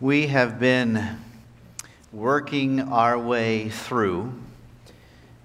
[0.00, 1.18] We have been
[2.10, 4.32] working our way through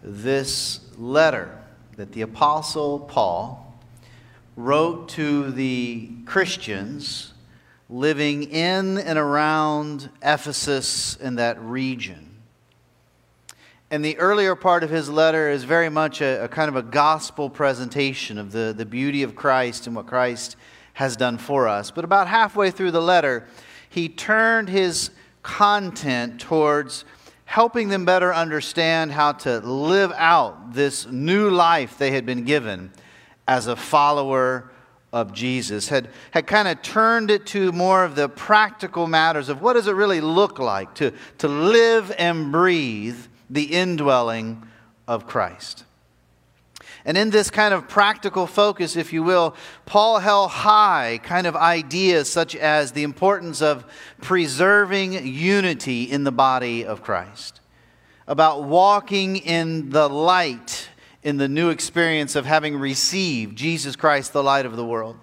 [0.01, 1.61] this letter
[1.97, 3.77] that the Apostle Paul
[4.55, 7.33] wrote to the Christians
[7.89, 12.37] living in and around Ephesus and that region.
[13.91, 16.81] And the earlier part of his letter is very much a, a, kind of a
[16.81, 20.55] gospel presentation of the, the beauty of Christ and what Christ
[20.93, 21.91] has done for us.
[21.91, 23.45] But about halfway through the letter,
[23.95, 25.09] he turned his
[25.41, 27.05] content towards
[27.45, 32.91] helping them better understand how to live out this new life they had been given
[33.47, 34.69] as a follower
[35.13, 39.61] of Jesus, had, had kind of turned it to more of the practical matters of
[39.61, 43.17] what does it really look like to, to live and breathe
[43.49, 44.61] the indwelling
[45.07, 45.85] of Christ.
[47.05, 49.55] And in this kind of practical focus, if you will,
[49.85, 53.85] Paul held high kind of ideas such as the importance of
[54.21, 57.61] preserving unity in the body of Christ,
[58.27, 60.89] about walking in the light
[61.21, 65.17] in the new experience of having received Jesus Christ, the light of the world.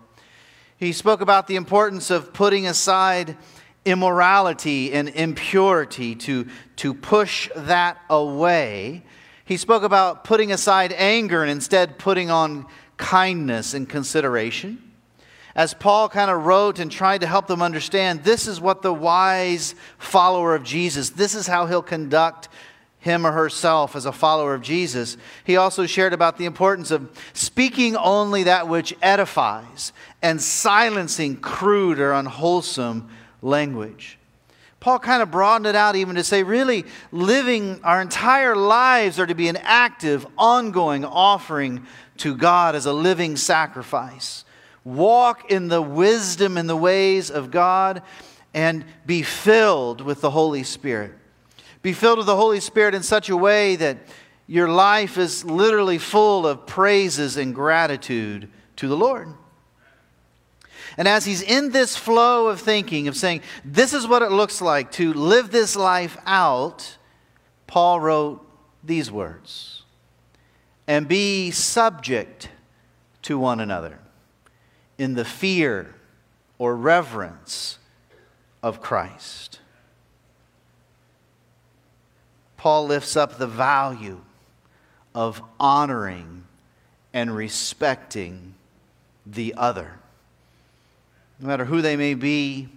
[0.76, 3.36] He spoke about the importance of putting aside
[3.84, 6.46] immorality and impurity to,
[6.76, 9.04] to push that away
[9.44, 14.90] he spoke about putting aside anger and instead putting on kindness and consideration.
[15.54, 18.94] As Paul kind of wrote and tried to help them understand, this is what the
[18.94, 22.48] wise follower of Jesus, this is how he'll conduct
[23.00, 25.16] him or herself as a follower of Jesus.
[25.44, 31.98] He also shared about the importance of speaking only that which edifies and silencing crude
[31.98, 33.10] or unwholesome
[33.42, 34.18] language.
[34.82, 39.26] Paul kind of broadened it out even to say, really, living our entire lives are
[39.26, 44.44] to be an active, ongoing offering to God as a living sacrifice.
[44.82, 48.02] Walk in the wisdom and the ways of God
[48.52, 51.12] and be filled with the Holy Spirit.
[51.82, 53.98] Be filled with the Holy Spirit in such a way that
[54.48, 59.28] your life is literally full of praises and gratitude to the Lord.
[60.96, 64.60] And as he's in this flow of thinking, of saying, this is what it looks
[64.60, 66.96] like to live this life out,
[67.66, 68.46] Paul wrote
[68.84, 69.82] these words
[70.86, 72.50] and be subject
[73.22, 73.98] to one another
[74.98, 75.94] in the fear
[76.58, 77.78] or reverence
[78.62, 79.60] of Christ.
[82.56, 84.20] Paul lifts up the value
[85.14, 86.44] of honoring
[87.12, 88.54] and respecting
[89.26, 89.98] the other
[91.42, 92.68] no matter who they may be,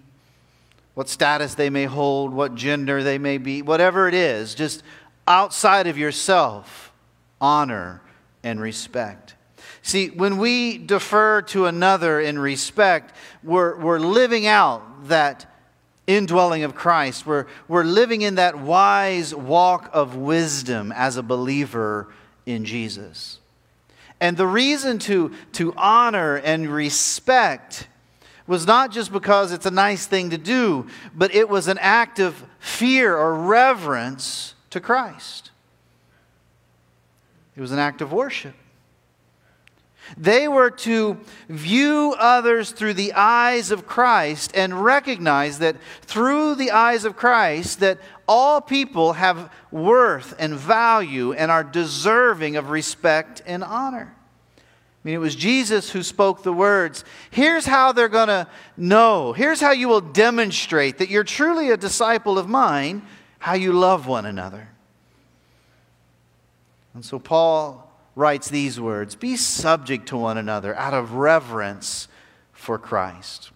[0.95, 4.81] what status they may hold, what gender they may be, whatever it is, just
[5.27, 6.91] outside of yourself,
[7.39, 8.01] honor
[8.43, 9.35] and respect.
[9.83, 15.45] See, when we defer to another in respect, we're, we're living out that
[16.07, 17.27] indwelling of Christ.
[17.27, 22.07] We're, we're living in that wise walk of wisdom as a believer
[22.47, 23.39] in Jesus.
[24.19, 27.87] And the reason to, to honor and respect
[28.47, 32.19] was not just because it's a nice thing to do, but it was an act
[32.19, 35.51] of fear or reverence to Christ.
[37.55, 38.53] It was an act of worship.
[40.17, 41.17] They were to
[41.49, 47.79] view others through the eyes of Christ and recognize that through the eyes of Christ
[47.79, 54.14] that all people have worth and value and are deserving of respect and honor.
[55.05, 57.05] I mean, it was Jesus who spoke the words.
[57.29, 59.33] Here's how they're going to know.
[59.33, 63.03] Here's how you will demonstrate that you're truly a disciple of mine
[63.37, 64.69] how you love one another.
[66.95, 72.07] And so Paul writes these words Be subject to one another out of reverence
[72.51, 73.51] for Christ.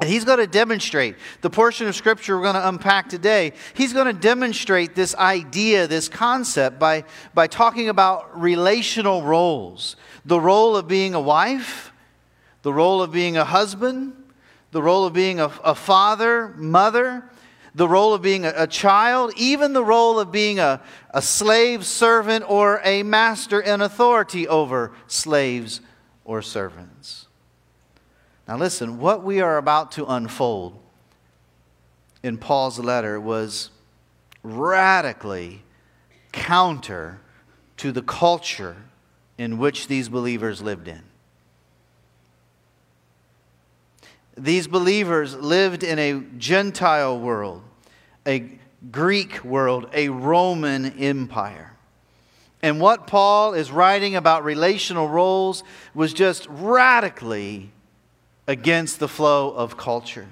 [0.00, 3.52] And he's going to demonstrate the portion of scripture we're going to unpack today.
[3.74, 10.40] He's going to demonstrate this idea, this concept, by, by talking about relational roles the
[10.40, 11.92] role of being a wife,
[12.62, 14.12] the role of being a husband,
[14.70, 17.24] the role of being a, a father, mother,
[17.74, 21.86] the role of being a, a, child, even the role of being a, a slave,
[21.86, 25.80] servant, or a master in authority over slaves
[26.24, 26.89] or servants.
[28.50, 30.76] Now, listen, what we are about to unfold
[32.20, 33.70] in Paul's letter was
[34.42, 35.62] radically
[36.32, 37.20] counter
[37.76, 38.76] to the culture
[39.38, 41.00] in which these believers lived in.
[44.36, 47.62] These believers lived in a Gentile world,
[48.26, 48.58] a
[48.90, 51.76] Greek world, a Roman empire.
[52.62, 55.62] And what Paul is writing about relational roles
[55.94, 57.70] was just radically
[58.50, 60.26] against the flow of culture.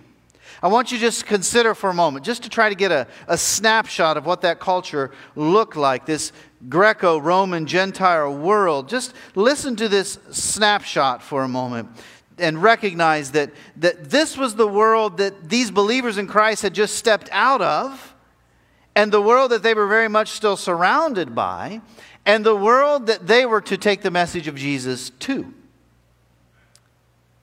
[0.60, 3.06] I want you to just consider for a moment, just to try to get a,
[3.28, 6.32] a snapshot of what that culture looked like, this
[6.68, 8.88] Greco Roman Gentile world.
[8.88, 11.88] Just listen to this snapshot for a moment
[12.38, 16.96] and recognize that, that this was the world that these believers in Christ had just
[16.96, 18.16] stepped out of,
[18.96, 21.80] and the world that they were very much still surrounded by,
[22.26, 25.54] and the world that they were to take the message of Jesus to.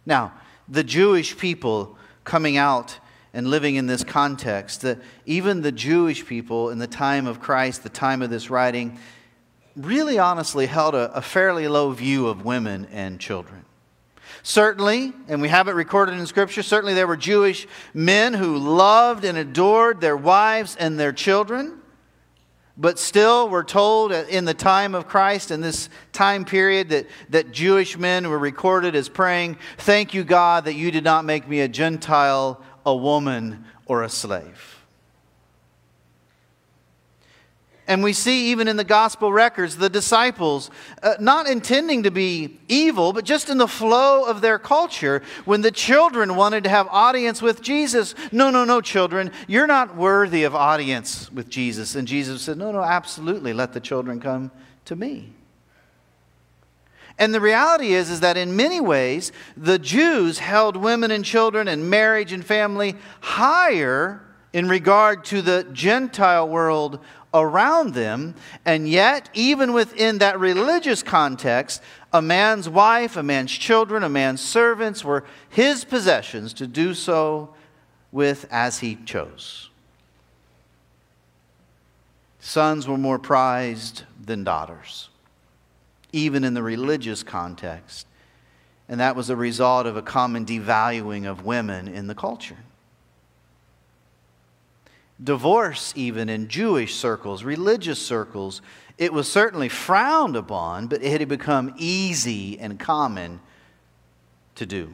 [0.06, 0.34] Now,
[0.68, 3.00] the Jewish people coming out
[3.34, 7.84] and living in this context, that even the Jewish people in the time of Christ,
[7.84, 8.98] the time of this writing,
[9.76, 13.66] really honestly held a, a fairly low view of women and children.
[14.42, 19.26] Certainly, and we have it recorded in Scripture, certainly there were Jewish men who loved
[19.26, 21.82] and adored their wives and their children.
[22.78, 27.52] But still, we're told in the time of Christ, in this time period, that, that
[27.52, 31.62] Jewish men were recorded as praying, Thank you, God, that you did not make me
[31.62, 34.75] a Gentile a woman, or a slave.
[37.88, 40.72] And we see even in the gospel records the disciples
[41.04, 45.62] uh, not intending to be evil, but just in the flow of their culture, when
[45.62, 50.44] the children wanted to have audience with Jesus, no, no, no, children, you're not worthy
[50.44, 51.96] of audience with Jesus.
[51.96, 54.50] And Jesus said, no, no, absolutely, let the children come
[54.86, 55.30] to me.
[57.18, 61.68] And the reality is, is that in many ways, the Jews held women and children
[61.68, 64.22] and marriage and family higher
[64.52, 67.00] in regard to the Gentile world
[67.36, 68.34] around them.
[68.66, 74.42] And yet, even within that religious context, a man's wife, a man's children, a man's
[74.42, 77.54] servants were his possessions to do so
[78.12, 79.70] with as he chose.
[82.40, 85.10] Sons were more prized than daughters
[86.16, 88.08] even in the religious context.
[88.88, 92.56] And that was a result of a common devaluing of women in the culture.
[95.24, 98.62] Divorce, even in Jewish circles, religious circles,
[98.98, 103.40] it was certainly frowned upon, but it had become easy and common
[104.56, 104.94] to do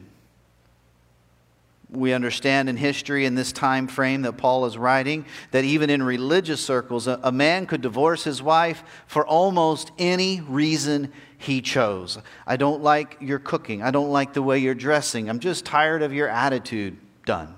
[1.92, 6.02] we understand in history in this time frame that Paul is writing that even in
[6.02, 12.18] religious circles, a, man could divorce his wife for almost any reason he chose.
[12.46, 13.82] I don't like your cooking.
[13.82, 15.28] I don't like the way you're dressing.
[15.28, 16.96] I'm just tired of your attitude.
[17.26, 17.54] Done.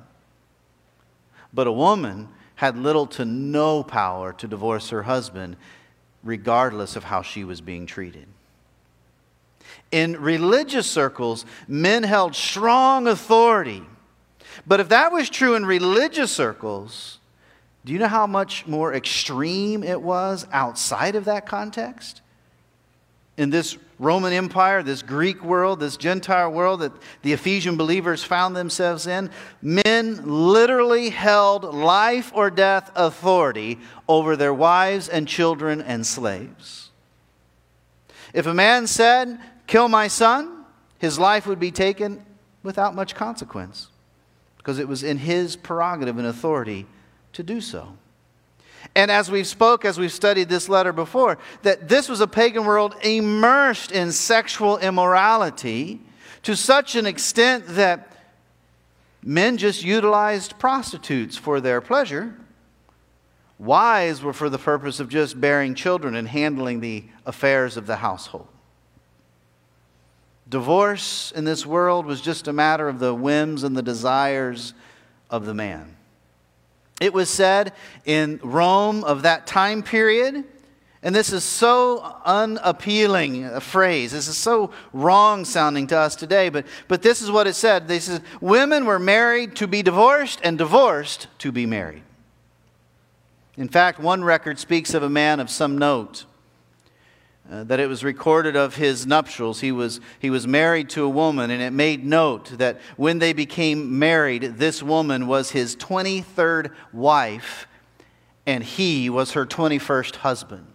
[1.53, 5.57] But a woman had little to no power to divorce her husband,
[6.23, 8.27] regardless of how she was being treated.
[9.91, 13.85] In religious circles, men held strong authority
[14.67, 17.19] but if that was true in religious circles,
[17.85, 22.21] do you know how much more extreme it was outside of that context?
[23.37, 26.93] In this Roman Empire, this Greek world, this Gentile world that
[27.23, 29.31] the Ephesian believers found themselves in,
[29.63, 36.91] men literally held life or death authority over their wives and children and slaves.
[38.33, 40.65] If a man said, Kill my son,
[40.99, 42.25] his life would be taken
[42.63, 43.89] without much consequence
[44.59, 46.87] because it was in his prerogative and authority
[47.33, 47.97] to do so.
[48.95, 52.65] And as we've spoke, as we've studied this letter before, that this was a pagan
[52.65, 56.01] world immersed in sexual immorality
[56.43, 58.17] to such an extent that
[59.23, 62.35] men just utilized prostitutes for their pleasure.
[63.59, 67.97] Wives were for the purpose of just bearing children and handling the affairs of the
[67.97, 68.49] household.
[70.49, 74.75] Divorce in this world was just a matter of the whims and the desires
[75.31, 75.97] of the man.
[77.01, 77.73] It was said
[78.05, 80.45] in Rome of that time period,
[81.03, 84.13] and this is so unappealing a phrase.
[84.13, 87.89] This is so wrong sounding to us today, but, but this is what it said.
[87.89, 92.03] They said, Women were married to be divorced and divorced to be married.
[93.57, 96.25] In fact, one record speaks of a man of some note
[97.51, 99.61] uh, that it was recorded of his nuptials.
[99.61, 103.33] He was, he was married to a woman, and it made note that when they
[103.33, 107.67] became married, this woman was his 23rd wife,
[108.47, 110.67] and he was her 21st husband.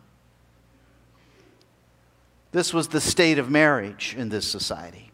[2.51, 5.11] This was the state of marriage in this society.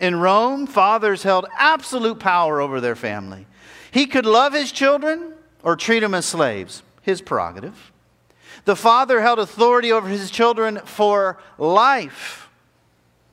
[0.00, 3.46] In Rome, fathers held absolute power over their family.
[3.90, 7.92] He could love his children or treat them as slaves, his prerogative.
[8.68, 12.50] The father held authority over his children for life.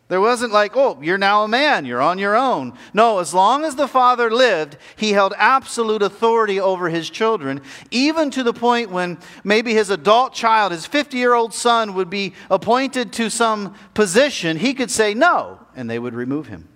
[0.07, 2.71] There wasn't like, oh, you're now a man, you're on your own.
[2.93, 7.59] No, as long as the father lived, he held absolute authority over his children,
[7.91, 12.09] even to the point when maybe his adult child, his 50 year old son, would
[12.09, 16.69] be appointed to some position, he could say no, and they would remove him.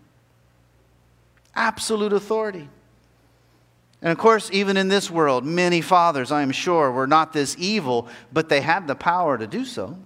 [1.56, 2.68] absolute authority.
[4.02, 7.56] And of course, even in this world, many fathers, I am sure, were not this
[7.60, 9.98] evil, but they had the power to do so.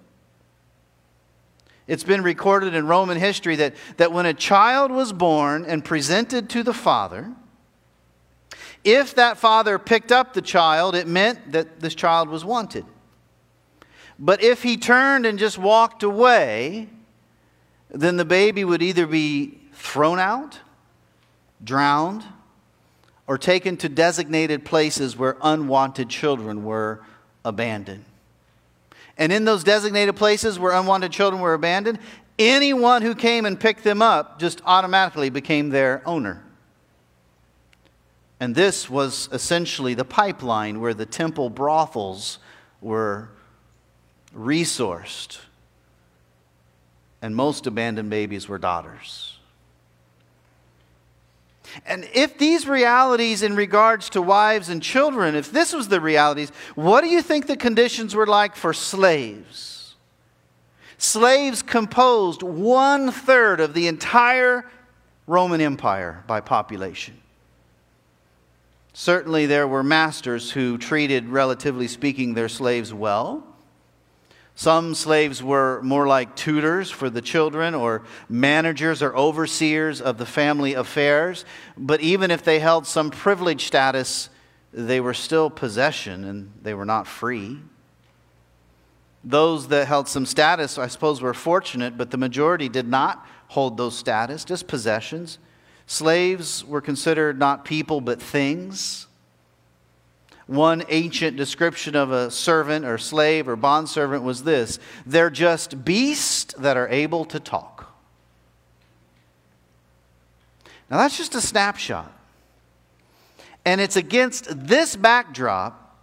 [1.85, 6.49] It's been recorded in Roman history that, that when a child was born and presented
[6.51, 7.31] to the father,
[8.83, 12.85] if that father picked up the child, it meant that this child was wanted.
[14.17, 16.89] But if he turned and just walked away,
[17.89, 20.59] then the baby would either be thrown out,
[21.63, 22.23] drowned,
[23.27, 27.01] or taken to designated places where unwanted children were
[27.45, 28.05] abandoned.
[29.17, 31.99] And in those designated places where unwanted children were abandoned,
[32.39, 36.43] anyone who came and picked them up just automatically became their owner.
[38.39, 42.39] And this was essentially the pipeline where the temple brothels
[42.81, 43.29] were
[44.35, 45.39] resourced.
[47.21, 49.32] And most abandoned babies were daughters.
[51.85, 56.51] And if these realities in regards to wives and children, if this was the realities,
[56.75, 59.95] what do you think the conditions were like for slaves?
[60.97, 64.69] Slaves composed one third of the entire
[65.27, 67.17] Roman Empire by population.
[68.93, 73.52] Certainly, there were masters who treated, relatively speaking, their slaves well.
[74.55, 80.25] Some slaves were more like tutors for the children or managers or overseers of the
[80.25, 81.43] family affairs.
[81.75, 84.29] But even if they held some privileged status,
[84.71, 87.59] they were still possession and they were not free.
[89.23, 93.77] Those that held some status, I suppose, were fortunate, but the majority did not hold
[93.77, 95.39] those status, just possessions.
[95.87, 99.07] Slaves were considered not people but things.
[100.53, 106.53] One ancient description of a servant or slave or bondservant was this they're just beasts
[106.59, 107.91] that are able to talk.
[110.91, 112.13] Now, that's just a snapshot.
[113.65, 115.97] And it's against this backdrop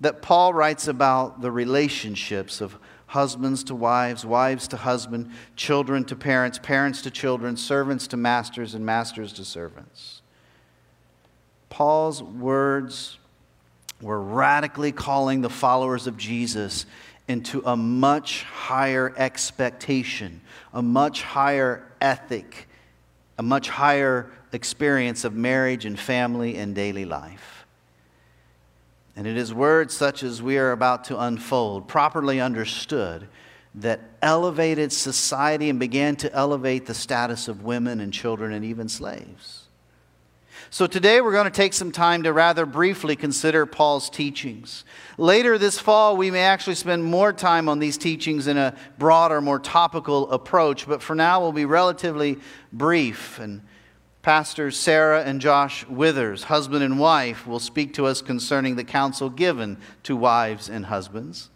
[0.00, 6.16] that Paul writes about the relationships of husbands to wives, wives to husband, children to
[6.16, 10.22] parents, parents to children, servants to masters, and masters to servants.
[11.68, 13.18] Paul's words
[14.02, 16.86] we're radically calling the followers of Jesus
[17.28, 20.40] into a much higher expectation,
[20.74, 22.68] a much higher ethic,
[23.38, 27.64] a much higher experience of marriage and family and daily life.
[29.14, 33.28] And it is words such as we are about to unfold, properly understood,
[33.76, 38.88] that elevated society and began to elevate the status of women and children and even
[38.88, 39.61] slaves.
[40.72, 44.86] So today we're going to take some time to rather briefly consider Paul's teachings.
[45.18, 49.42] Later this fall, we may actually spend more time on these teachings in a broader,
[49.42, 52.38] more topical approach, but for now we'll be relatively
[52.72, 53.38] brief.
[53.38, 53.60] And
[54.22, 59.28] Pastors Sara and Josh Withers, husband and wife, will speak to us concerning the counsel
[59.28, 61.50] given to wives and husbands.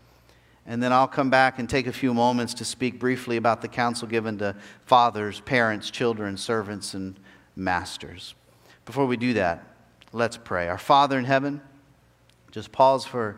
[0.67, 3.69] And then I'll come back and take a few moments to speak briefly about the
[3.69, 4.55] counsel given to
[4.85, 7.19] fathers, parents, children, servants, and
[7.57, 8.35] masters.
[8.87, 9.67] Before we do that,
[10.13, 10.69] let's pray.
[10.69, 11.61] Our Father in heaven,
[12.53, 13.37] just pause for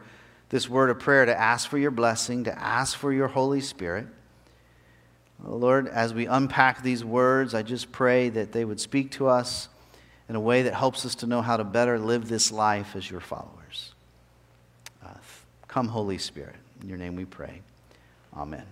[0.50, 4.06] this word of prayer to ask for your blessing, to ask for your Holy Spirit.
[5.46, 9.28] Oh, Lord, as we unpack these words, I just pray that they would speak to
[9.28, 9.68] us
[10.28, 13.10] in a way that helps us to know how to better live this life as
[13.10, 13.94] your followers.
[15.04, 15.14] Uh,
[15.66, 16.56] come, Holy Spirit.
[16.82, 17.62] In your name we pray.
[18.36, 18.64] Amen.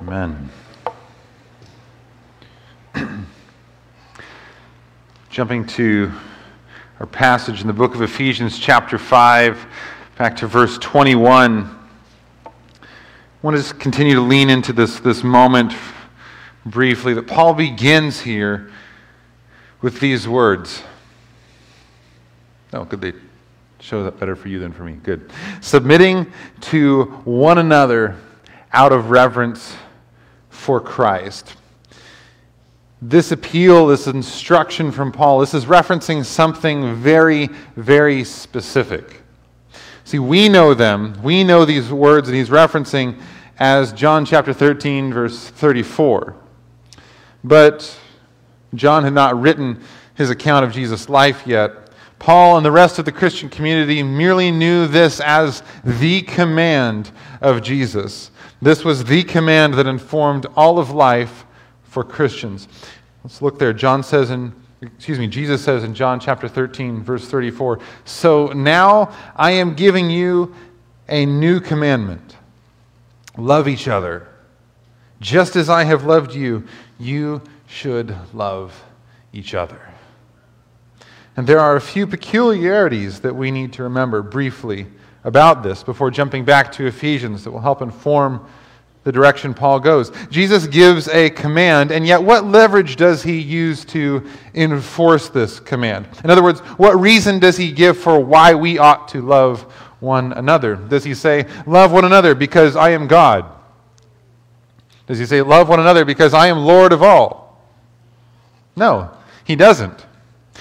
[0.00, 0.50] Amen.
[5.32, 6.12] Jumping to
[7.00, 9.66] our passage in the book of Ephesians, chapter 5,
[10.18, 11.64] back to verse 21.
[12.44, 12.50] I
[13.40, 15.72] want to just continue to lean into this, this moment
[16.66, 18.70] briefly that Paul begins here
[19.80, 20.82] with these words.
[22.74, 23.14] Oh, could they
[23.80, 24.98] show that better for you than for me?
[25.02, 25.32] Good.
[25.62, 28.18] Submitting to one another
[28.70, 29.74] out of reverence
[30.50, 31.56] for Christ
[33.04, 39.22] this appeal, this instruction from Paul, this is referencing something very, very specific.
[40.04, 41.20] See, we know them.
[41.20, 43.20] We know these words that he's referencing
[43.58, 46.36] as John chapter 13, verse 34.
[47.42, 47.98] But
[48.74, 49.82] John had not written
[50.14, 51.90] his account of Jesus' life yet.
[52.20, 57.62] Paul and the rest of the Christian community merely knew this as the command of
[57.62, 58.30] Jesus.
[58.60, 61.44] This was the command that informed all of life
[61.92, 62.68] for Christians.
[63.22, 63.72] Let's look there.
[63.72, 69.12] John says in excuse me, Jesus says in John chapter 13 verse 34, "So now
[69.36, 70.52] I am giving you
[71.08, 72.36] a new commandment.
[73.36, 74.28] Love each other,
[75.20, 76.64] Just as I have loved you,
[76.98, 78.82] you should love
[79.32, 79.78] each other.
[81.36, 84.88] And there are a few peculiarities that we need to remember briefly
[85.22, 88.44] about this before jumping back to Ephesians that will help inform
[89.04, 90.12] the direction Paul goes.
[90.30, 96.06] Jesus gives a command, and yet what leverage does he use to enforce this command?
[96.22, 99.62] In other words, what reason does he give for why we ought to love
[100.00, 100.76] one another?
[100.76, 103.44] Does he say, Love one another because I am God?
[105.06, 107.60] Does he say, Love one another because I am Lord of all?
[108.76, 109.10] No,
[109.44, 110.06] he doesn't.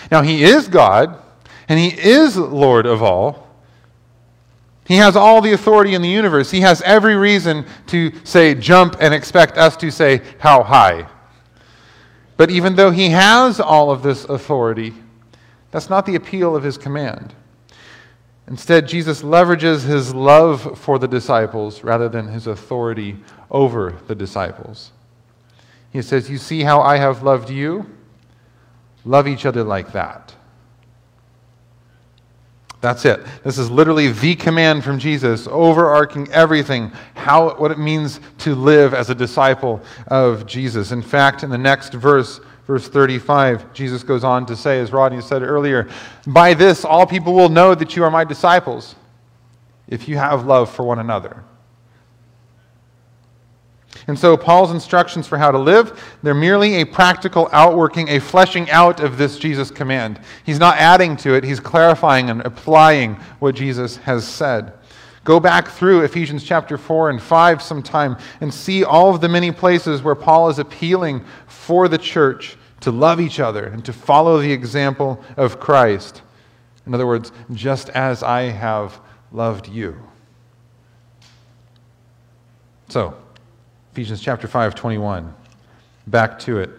[0.09, 1.21] Now, he is God,
[1.69, 3.40] and he is Lord of all.
[4.91, 6.51] He has all the authority in the universe.
[6.51, 11.07] He has every reason to say jump and expect us to say how high.
[12.35, 14.93] But even though he has all of this authority,
[15.71, 17.33] that's not the appeal of his command.
[18.49, 23.15] Instead, Jesus leverages his love for the disciples rather than his authority
[23.49, 24.91] over the disciples.
[25.93, 27.85] He says, You see how I have loved you?
[29.05, 30.35] Love each other like that.
[32.81, 33.23] That's it.
[33.43, 38.95] This is literally the command from Jesus, overarching everything, how, what it means to live
[38.95, 40.91] as a disciple of Jesus.
[40.91, 45.21] In fact, in the next verse, verse 35, Jesus goes on to say, as Rodney
[45.21, 45.89] said earlier,
[46.25, 48.95] By this all people will know that you are my disciples,
[49.87, 51.43] if you have love for one another.
[54.07, 58.69] And so, Paul's instructions for how to live, they're merely a practical outworking, a fleshing
[58.71, 60.19] out of this Jesus command.
[60.43, 64.73] He's not adding to it, he's clarifying and applying what Jesus has said.
[65.23, 69.51] Go back through Ephesians chapter 4 and 5 sometime and see all of the many
[69.51, 74.41] places where Paul is appealing for the church to love each other and to follow
[74.41, 76.23] the example of Christ.
[76.87, 78.99] In other words, just as I have
[79.31, 79.95] loved you.
[82.89, 83.15] So,
[83.91, 85.33] Ephesians chapter 5, 21.
[86.07, 86.69] Back to it.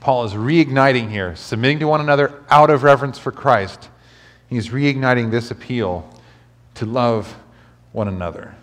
[0.00, 3.90] Paul is reigniting here, submitting to one another out of reverence for Christ.
[4.48, 6.08] He's reigniting this appeal
[6.76, 7.36] to love
[7.92, 8.54] one another.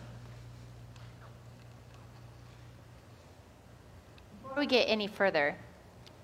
[4.41, 5.55] Before we get any further,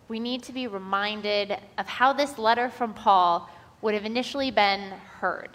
[0.08, 3.48] we need to be reminded of how this letter from Paul
[3.84, 4.89] would have initially been
[5.20, 5.52] heard.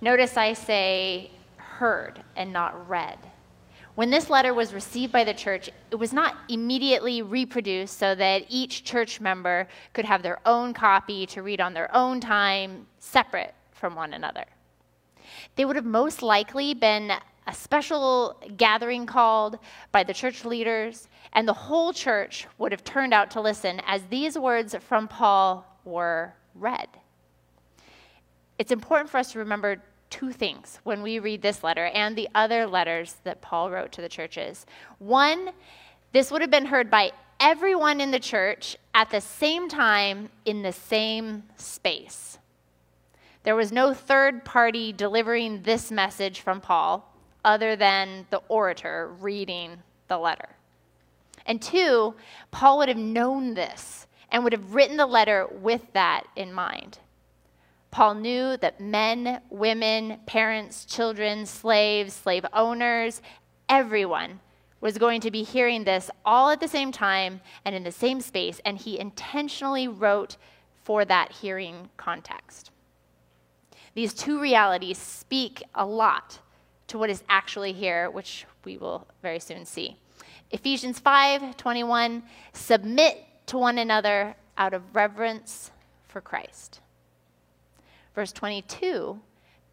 [0.00, 3.18] Notice I say heard and not read.
[3.94, 8.44] When this letter was received by the church, it was not immediately reproduced so that
[8.48, 13.54] each church member could have their own copy to read on their own time, separate
[13.70, 14.44] from one another.
[15.54, 17.12] They would have most likely been
[17.46, 19.58] a special gathering called
[19.92, 24.02] by the church leaders, and the whole church would have turned out to listen as
[24.10, 26.88] these words from Paul were read.
[28.58, 32.28] It's important for us to remember two things when we read this letter and the
[32.34, 34.66] other letters that Paul wrote to the churches.
[34.98, 35.50] One,
[36.12, 40.62] this would have been heard by everyone in the church at the same time in
[40.62, 42.38] the same space.
[43.42, 47.12] There was no third party delivering this message from Paul
[47.44, 50.48] other than the orator reading the letter.
[51.46, 52.14] And two,
[52.50, 56.98] Paul would have known this and would have written the letter with that in mind.
[57.94, 63.22] Paul knew that men, women, parents, children, slaves, slave owners,
[63.68, 64.40] everyone
[64.80, 68.20] was going to be hearing this all at the same time and in the same
[68.20, 70.36] space, and he intentionally wrote
[70.82, 72.72] for that hearing context.
[73.94, 76.40] These two realities speak a lot
[76.88, 79.98] to what is actually here, which we will very soon see.
[80.50, 85.70] Ephesians 5 21, submit to one another out of reverence
[86.08, 86.80] for Christ.
[88.14, 89.20] Verse 22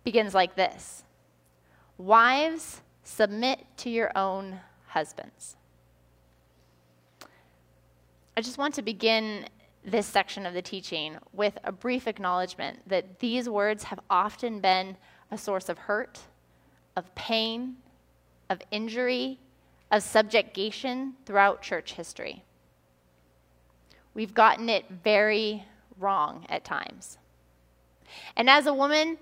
[0.04, 1.04] begins like this
[1.98, 5.56] Wives, submit to your own husbands.
[8.36, 9.46] I just want to begin
[9.84, 14.96] this section of the teaching with a brief acknowledgement that these words have often been
[15.32, 16.20] a source of hurt,
[16.96, 17.78] of pain,
[18.50, 19.40] of injury,
[19.92, 22.44] of subjugation throughout church history.
[24.14, 25.66] We've gotten it very
[25.98, 27.18] wrong at times.
[28.36, 29.18] And as a woman,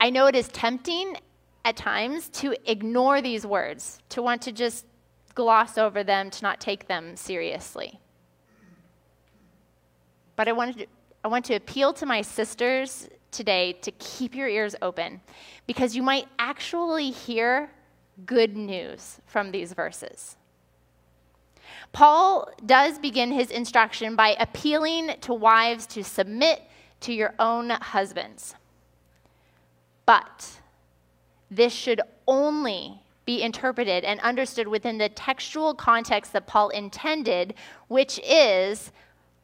[0.00, 1.16] I know it is tempting
[1.64, 4.86] at times to ignore these words, to want to just
[5.34, 7.98] gloss over them, to not take them seriously.
[10.36, 10.86] But I, wanted to,
[11.24, 15.20] I want to appeal to my sisters today to keep your ears open
[15.66, 17.70] because you might actually hear
[18.24, 20.36] good news from these verses.
[21.92, 26.62] Paul does begin his instruction by appealing to wives to submit
[27.00, 28.54] to your own husbands.
[30.04, 30.60] But
[31.50, 37.54] this should only be interpreted and understood within the textual context that Paul intended,
[37.88, 38.92] which is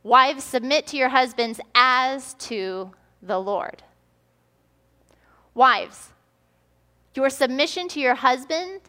[0.05, 3.83] wives, submit to your husbands as to the Lord.
[5.55, 6.11] Wives,
[7.15, 8.81] your submission to your husband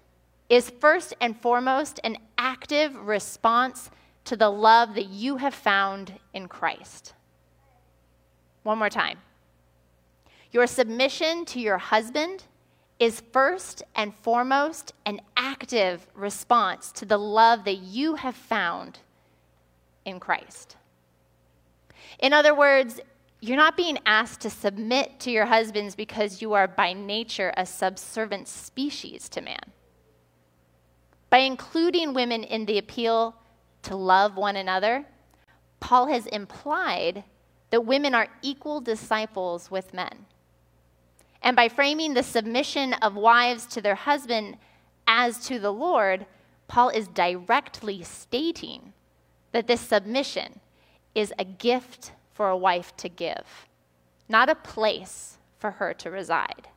[0.47, 3.89] is first and foremost an active response
[4.26, 7.13] to the love that you have found in Christ.
[8.63, 9.19] One more time.
[10.52, 12.43] Your submission to your husband
[12.99, 18.99] is first and foremost an active response to the love that you have found
[20.06, 20.78] in Christ.
[22.19, 23.02] In other words,
[23.41, 27.65] you're not being asked to submit to your husbands because you are by nature a
[27.65, 29.60] subservient species to man.
[31.30, 33.36] By including women in the appeal
[33.82, 35.06] to love one another,
[35.80, 37.26] Paul has implied
[37.73, 40.27] that women are equal disciples with men.
[41.41, 44.57] And by framing the submission of wives to their husband
[45.07, 46.27] as to the Lord,
[46.67, 48.93] Paul is directly stating
[49.53, 50.59] that this submission
[51.15, 53.67] is a gift for a wife to give,
[54.29, 56.67] not a place for her to reside.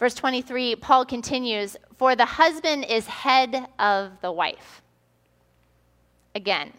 [0.00, 4.82] Verse 23, Paul continues For the husband is head of the wife.
[6.34, 6.72] Again,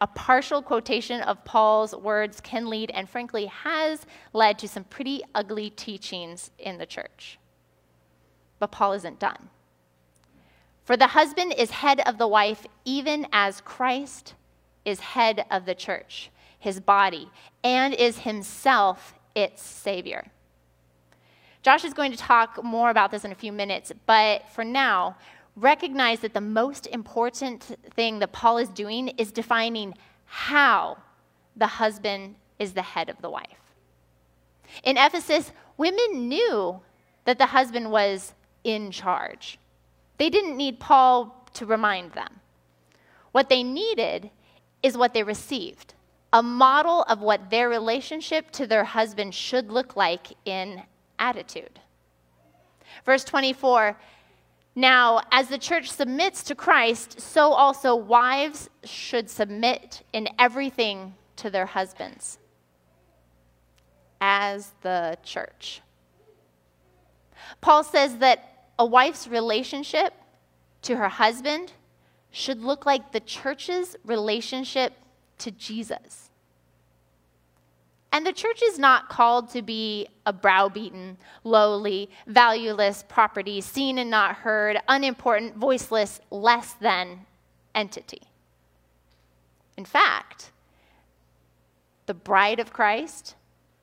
[0.00, 5.22] a partial quotation of Paul's words can lead, and frankly, has led to some pretty
[5.34, 7.38] ugly teachings in the church.
[8.58, 9.50] But Paul isn't done.
[10.84, 14.34] For the husband is head of the wife, even as Christ
[14.84, 17.28] is head of the church, his body,
[17.62, 20.30] and is himself its Savior.
[21.62, 25.16] Josh is going to talk more about this in a few minutes, but for now,
[25.58, 29.94] recognize that the most important thing that Paul is doing is defining
[30.24, 30.98] how
[31.56, 33.74] the husband is the head of the wife.
[34.84, 36.80] In Ephesus, women knew
[37.24, 39.58] that the husband was in charge.
[40.18, 42.40] They didn't need Paul to remind them.
[43.32, 44.30] What they needed
[44.82, 45.94] is what they received
[46.32, 50.82] a model of what their relationship to their husband should look like in
[51.18, 51.80] attitude.
[53.06, 53.98] Verse 24
[54.74, 61.50] now, as the church submits to Christ, so also wives should submit in everything to
[61.50, 62.38] their husbands
[64.20, 65.80] as the church.
[67.60, 70.14] Paul says that a wife's relationship
[70.82, 71.72] to her husband
[72.30, 74.92] should look like the church's relationship
[75.38, 76.27] to Jesus.
[78.10, 84.10] And the church is not called to be a browbeaten, lowly, valueless property, seen and
[84.10, 87.26] not heard, unimportant, voiceless, less than
[87.74, 88.22] entity.
[89.76, 90.52] In fact,
[92.06, 93.36] the bride of Christ,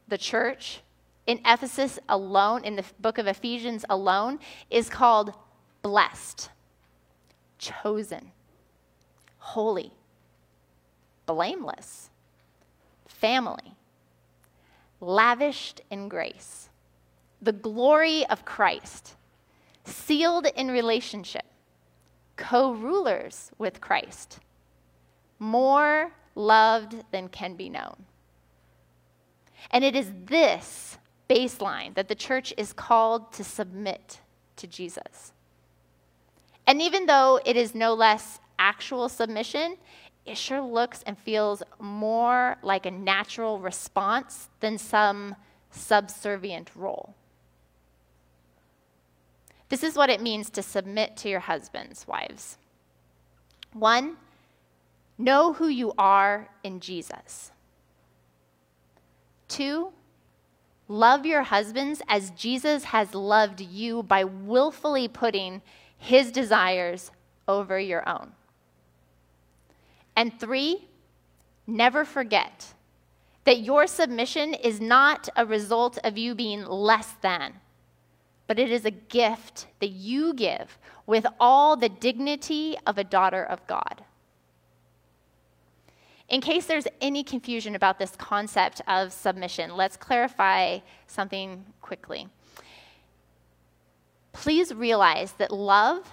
[0.07, 0.81] the church,
[1.27, 4.39] in Ephesus alone, in the book of Ephesians alone,
[4.71, 5.33] is called
[5.83, 6.49] blessed,
[7.59, 8.31] chosen,
[9.37, 9.91] holy,
[11.27, 12.09] blameless,
[13.07, 13.74] family
[15.05, 16.69] lavished in grace,
[17.41, 19.15] the glory of Christ,
[19.83, 21.45] sealed in relationship,
[22.35, 24.39] co rulers with Christ,
[25.37, 28.05] more loved than can be known.
[29.71, 30.97] And it is this
[31.29, 34.21] baseline that the church is called to submit
[34.57, 35.33] to Jesus.
[36.67, 39.77] And even though it is no less actual submission,
[40.25, 45.35] it sure looks and feels more like a natural response than some
[45.69, 47.13] subservient role.
[49.69, 52.57] This is what it means to submit to your husbands, wives.
[53.73, 54.17] One,
[55.17, 57.51] know who you are in Jesus.
[59.47, 59.91] Two,
[60.87, 65.61] love your husbands as Jesus has loved you by willfully putting
[65.97, 67.11] his desires
[67.47, 68.31] over your own.
[70.15, 70.87] And three,
[71.67, 72.73] never forget
[73.43, 77.53] that your submission is not a result of you being less than,
[78.47, 83.43] but it is a gift that you give with all the dignity of a daughter
[83.43, 84.03] of God.
[86.27, 92.27] In case there's any confusion about this concept of submission, let's clarify something quickly.
[94.33, 96.09] Please realize that love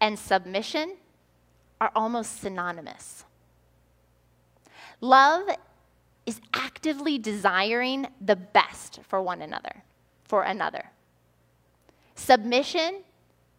[0.00, 0.96] and submission
[1.80, 3.24] are almost synonymous.
[5.00, 5.48] Love
[6.24, 9.82] is actively desiring the best for one another,
[10.24, 10.90] for another.
[12.14, 13.02] Submission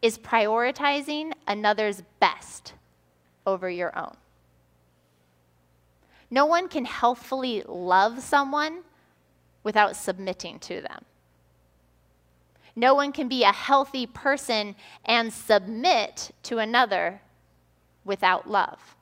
[0.02, 2.74] is prioritizing another's best
[3.46, 4.16] over your own.
[6.30, 8.80] No one can healthfully love someone
[9.64, 11.06] without submitting to them.
[12.76, 14.76] No one can be a healthy person
[15.06, 17.22] and submit to another
[18.08, 18.96] without love.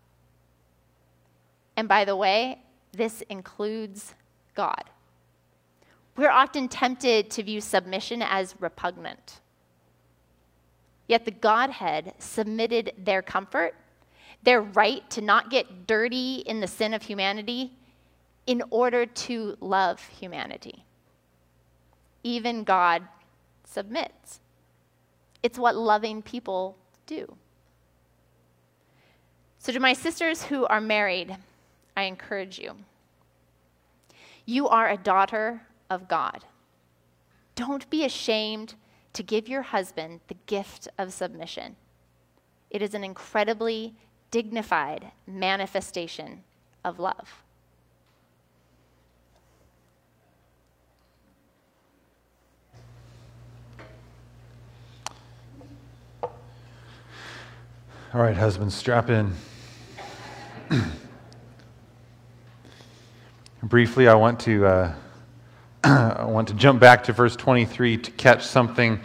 [1.78, 4.14] And by the way, this includes
[4.56, 4.84] God.
[6.18, 9.40] We're often tempted to view submission as repugnant.
[11.08, 13.76] Yet the Godhead submitted their comfort,
[14.44, 17.74] their right to not get dirty in the sin of humanity,
[18.48, 20.86] in order to love humanity.
[22.24, 23.04] Even God
[23.66, 24.40] submits.
[25.44, 27.36] It's what loving people do.
[29.66, 31.38] So, to my sisters who are married,
[31.98, 32.76] I encourage you.
[34.46, 36.46] You are a daughter of God.
[37.56, 38.76] Don't be ashamed
[39.14, 41.78] to give your husband the gift of submission.
[42.70, 43.96] It is an incredibly
[44.30, 46.44] dignified manifestation
[46.84, 47.42] of love.
[58.14, 59.34] All right, husbands, strap in.
[63.64, 64.96] Briefly, I want to uh,
[65.84, 69.00] I want to jump back to verse 23 to catch something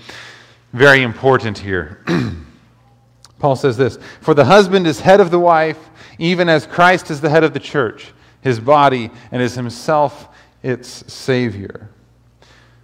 [0.73, 2.05] very important here.
[3.39, 5.79] Paul says this For the husband is head of the wife,
[6.19, 10.29] even as Christ is the head of the church, his body, and is himself
[10.63, 11.91] its Savior.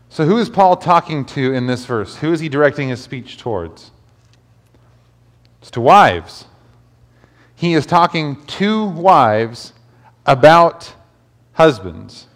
[0.08, 2.16] So, who is Paul talking to in this verse?
[2.16, 3.90] Who is he directing his speech towards?
[5.60, 6.46] It's to wives.
[7.56, 9.72] He is talking to wives
[10.24, 10.94] about
[11.54, 12.26] husbands.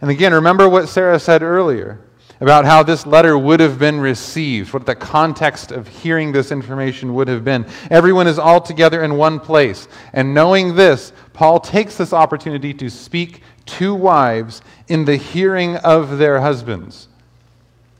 [0.00, 2.00] And again, remember what Sara said earlier
[2.40, 7.14] about how this letter would have been received, what the context of hearing this information
[7.14, 7.64] would have been.
[7.88, 9.86] Everyone is all together in one place.
[10.12, 16.18] And knowing this, Paul takes this opportunity to speak to wives in the hearing of
[16.18, 17.06] their husbands.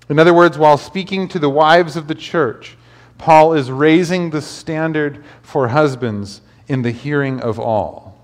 [0.08, 2.76] In other words, while speaking to the wives of the church,
[3.22, 8.18] Paul is raising the standard for husbands in the hearing of all.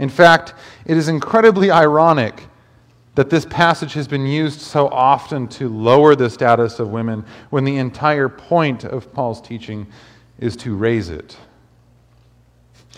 [0.00, 0.52] In fact,
[0.84, 2.42] it is incredibly ironic
[3.14, 7.62] that this passage has been used so often to lower the status of women when
[7.62, 9.86] the entire point of Paul's teaching
[10.40, 11.36] is to raise it.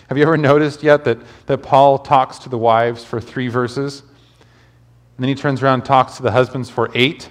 [0.07, 3.99] Have you ever noticed yet that, that Paul talks to the wives for three verses?
[3.99, 7.29] And then he turns around and talks to the husbands for eight?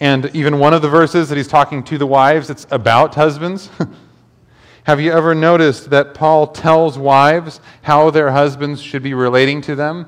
[0.00, 3.68] And even one of the verses that he's talking to the wives, it's about husbands.
[4.84, 9.74] Have you ever noticed that Paul tells wives how their husbands should be relating to
[9.74, 10.06] them?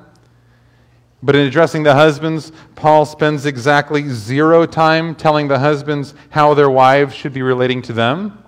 [1.23, 6.69] But in addressing the husbands, Paul spends exactly zero time telling the husbands how their
[6.69, 8.43] wives should be relating to them.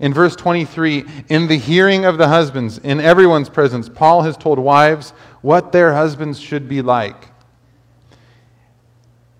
[0.00, 4.58] In verse 23, in the hearing of the husbands, in everyone's presence, Paul has told
[4.58, 5.10] wives
[5.42, 7.28] what their husbands should be like.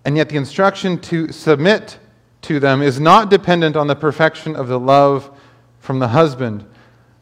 [0.04, 1.98] And yet, the instruction to submit
[2.42, 5.30] to them is not dependent on the perfection of the love
[5.78, 6.64] from the husband,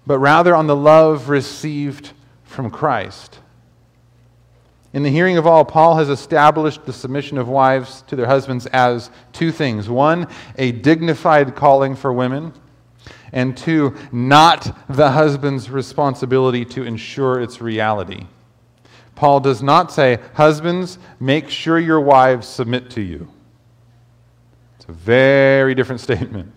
[0.07, 2.13] but rather on the love received
[2.45, 3.39] from Christ.
[4.93, 8.67] In the hearing of all, Paul has established the submission of wives to their husbands
[8.67, 10.27] as two things one,
[10.59, 12.53] a dignified calling for women,
[13.33, 18.27] and two, not the husband's responsibility to ensure its reality.
[19.21, 23.29] Paul does not say, Husbands, make sure your wives submit to you.
[24.79, 26.51] It's a very different statement.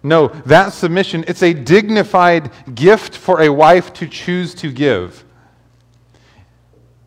[0.00, 5.24] No, that submission, it's a dignified gift for a wife to choose to give.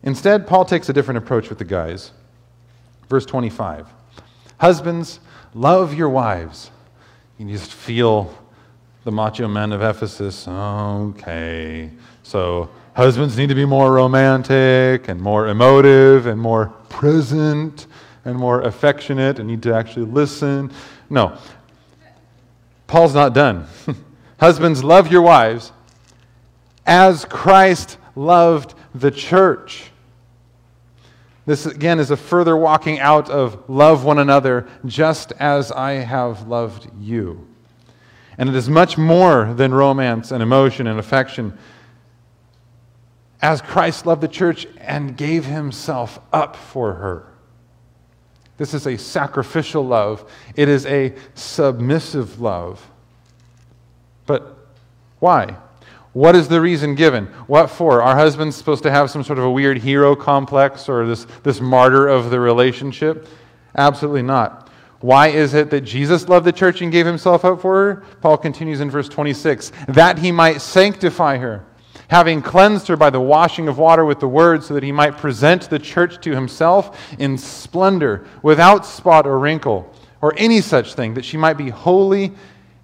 [0.02, 2.10] Instead, Paul takes a different approach with the guys.
[3.08, 3.88] Verse 25
[4.58, 5.18] Husbands,
[5.54, 6.70] love your wives.
[7.38, 8.36] You just feel
[9.04, 10.46] the macho men of Ephesus.
[10.46, 11.90] Okay.
[12.22, 17.86] So, Husbands need to be more romantic and more emotive and more present
[18.26, 20.70] and more affectionate and need to actually listen.
[21.08, 21.38] No.
[22.86, 23.66] Paul's not done.
[24.38, 25.72] Husbands, love your wives
[26.84, 29.84] as Christ loved the church.
[31.46, 36.46] This, again, is a further walking out of love one another just as I have
[36.46, 37.48] loved you.
[38.38, 41.56] And it is much more than romance and emotion and affection
[43.42, 47.26] as Christ loved the church and gave himself up for her.
[48.56, 52.88] This is a sacrificial love, it is a submissive love.
[54.26, 54.56] But
[55.18, 55.56] why?
[56.12, 57.26] What is the reason given?
[57.46, 58.02] What for?
[58.02, 61.60] Our husbands supposed to have some sort of a weird hero complex or this, this
[61.60, 63.26] martyr of the relationship?
[63.74, 64.61] Absolutely not.
[65.02, 67.94] Why is it that Jesus loved the church and gave himself up for her?
[68.22, 71.66] Paul continues in verse 26 that he might sanctify her
[72.12, 75.16] having cleansed her by the washing of water with the word, so that he might
[75.16, 81.14] present the church to himself in splendor, without spot or wrinkle, or any such thing,
[81.14, 82.30] that she might be holy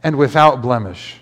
[0.03, 1.19] and without blemish.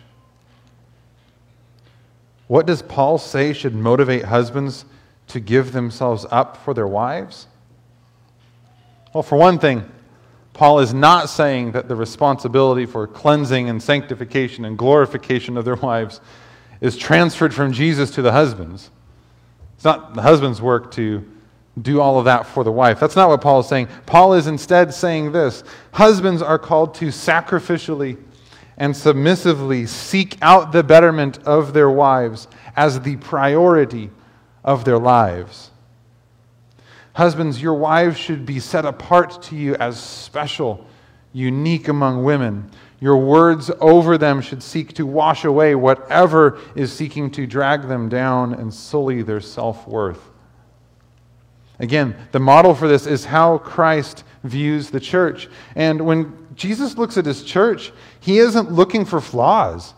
[2.47, 4.85] What does Paul say should motivate husbands
[5.27, 7.49] to give themselves up for their wives?
[9.13, 9.85] Well, for one thing,
[10.57, 15.75] Paul is not saying that the responsibility for cleansing and sanctification and glorification of their
[15.75, 16.23] wives
[16.81, 18.90] is transferred from Jesus to the husbands.
[19.75, 21.31] It's not the husband's work to
[21.83, 22.99] do all of that for the wife.
[22.99, 23.88] That's not what Paul is saying.
[24.07, 28.16] Paul is instead saying this Husbands are called to sacrificially
[28.79, 34.11] and submissively seek out the betterment of their wives as the priority
[34.64, 35.71] of their lives.
[37.17, 40.87] Husbands, your wives should be set apart to you as special,
[41.33, 42.71] unique among women.
[43.01, 48.11] Your words over them should seek to wash away whatever is seeking to drag them
[48.11, 50.29] down and sully their self worth.
[51.79, 55.49] Again, the model for this is how Christ views the church.
[55.75, 59.95] And when Jesus looks at his church, he isn't looking for flaws,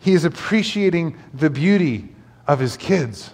[0.00, 2.08] he is appreciating the beauty
[2.48, 3.30] of his kids.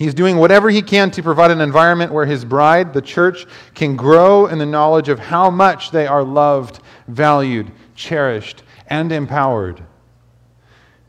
[0.00, 3.96] He's doing whatever he can to provide an environment where his bride, the church, can
[3.96, 9.84] grow in the knowledge of how much they are loved, valued, cherished, and empowered.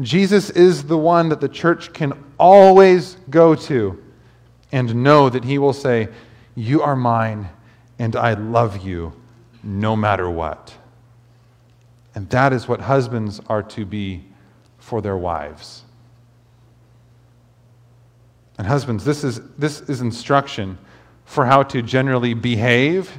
[0.02, 4.04] Jesus is the one that the church can always go to
[4.74, 6.10] and know that he will say,
[6.56, 7.48] You are mine,
[7.98, 9.14] and I love you
[9.64, 10.76] no matter what.
[12.14, 14.26] And that is what husbands are to be
[14.80, 15.81] for their wives.
[18.62, 20.78] And husbands, this is, this is instruction
[21.26, 23.12] for how to generally behave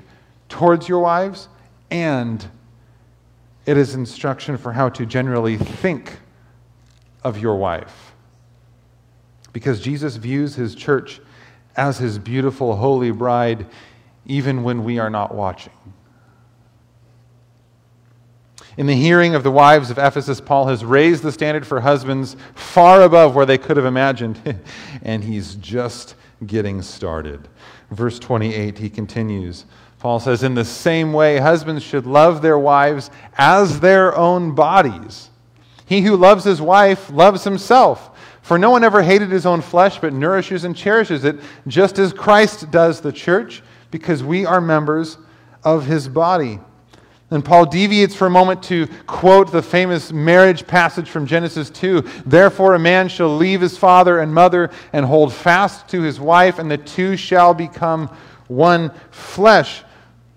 [0.48, 1.48] towards your wives,
[1.90, 2.46] and
[3.66, 6.20] it is instruction for how to generally think
[7.24, 8.12] of your wife.
[9.52, 11.20] Because Jesus views his church
[11.74, 13.66] as his beautiful, holy bride,
[14.26, 15.72] even when we are not watching.
[18.76, 22.36] In the hearing of the wives of Ephesus, Paul has raised the standard for husbands
[22.54, 24.60] far above where they could have imagined,
[25.02, 26.14] and he's just
[26.46, 27.48] getting started.
[27.90, 29.66] Verse 28, he continues.
[29.98, 35.28] Paul says, In the same way, husbands should love their wives as their own bodies.
[35.84, 38.18] He who loves his wife loves himself.
[38.40, 42.12] For no one ever hated his own flesh, but nourishes and cherishes it, just as
[42.12, 45.18] Christ does the church, because we are members
[45.62, 46.58] of his body.
[47.32, 52.02] And Paul deviates for a moment to quote the famous marriage passage from Genesis 2
[52.26, 56.58] Therefore, a man shall leave his father and mother and hold fast to his wife,
[56.58, 58.14] and the two shall become
[58.48, 59.82] one flesh.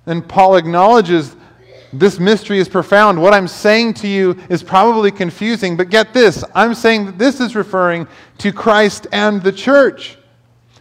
[0.05, 1.35] And Paul acknowledges
[1.91, 3.21] this mystery is profound.
[3.21, 7.41] What I'm saying to you is probably confusing, but get this I'm saying that this
[7.41, 10.17] is referring to Christ and the church.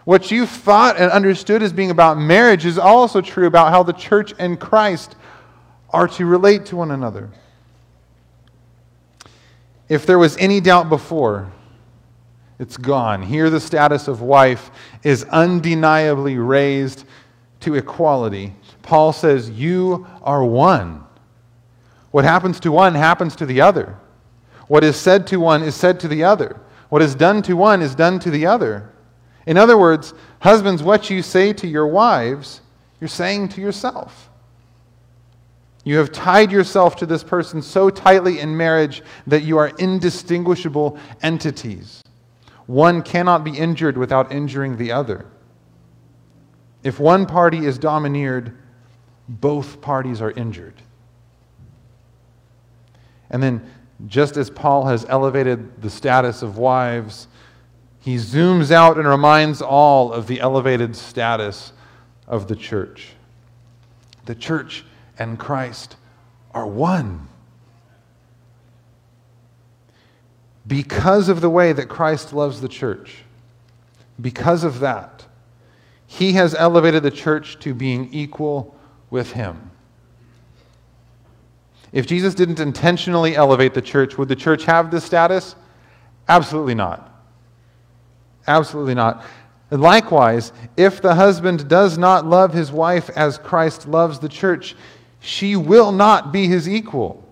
[0.04, 3.92] What you thought and understood as being about marriage is also true about how the
[3.92, 5.16] church and Christ
[5.94, 7.30] are to relate to one another.
[9.88, 11.52] If there was any doubt before,
[12.58, 13.22] it's gone.
[13.22, 14.70] Here, the status of wife
[15.04, 17.04] is undeniably raised
[17.60, 18.54] to equality.
[18.82, 21.04] Paul says, You are one.
[22.10, 23.96] What happens to one happens to the other.
[24.66, 26.60] What is said to one is said to the other.
[26.88, 28.90] What is done to one is done to the other.
[29.46, 32.62] In other words, husbands, what you say to your wives,
[33.00, 34.30] you're saying to yourself.
[35.84, 40.98] You have tied yourself to this person so tightly in marriage that you are indistinguishable
[41.22, 42.02] entities.
[42.66, 45.26] One cannot be injured without injuring the other.
[46.82, 48.56] If one party is domineered,
[49.28, 50.74] both parties are injured.
[53.30, 53.70] And then,
[54.06, 57.28] just as Paul has elevated the status of wives,
[58.00, 61.72] he zooms out and reminds all of the elevated status
[62.26, 63.12] of the church.
[64.26, 64.84] The church
[65.18, 65.96] and Christ
[66.52, 67.28] are one.
[70.66, 73.16] Because of the way that Christ loves the church,
[74.20, 75.26] because of that,
[76.06, 78.74] he has elevated the church to being equal
[79.10, 79.70] with him.
[81.92, 85.54] If Jesus didn't intentionally elevate the church, would the church have this status?
[86.28, 87.10] Absolutely not.
[88.46, 89.24] Absolutely not.
[89.70, 94.74] And likewise, if the husband does not love his wife as Christ loves the church,
[95.24, 97.22] she will not be his equal.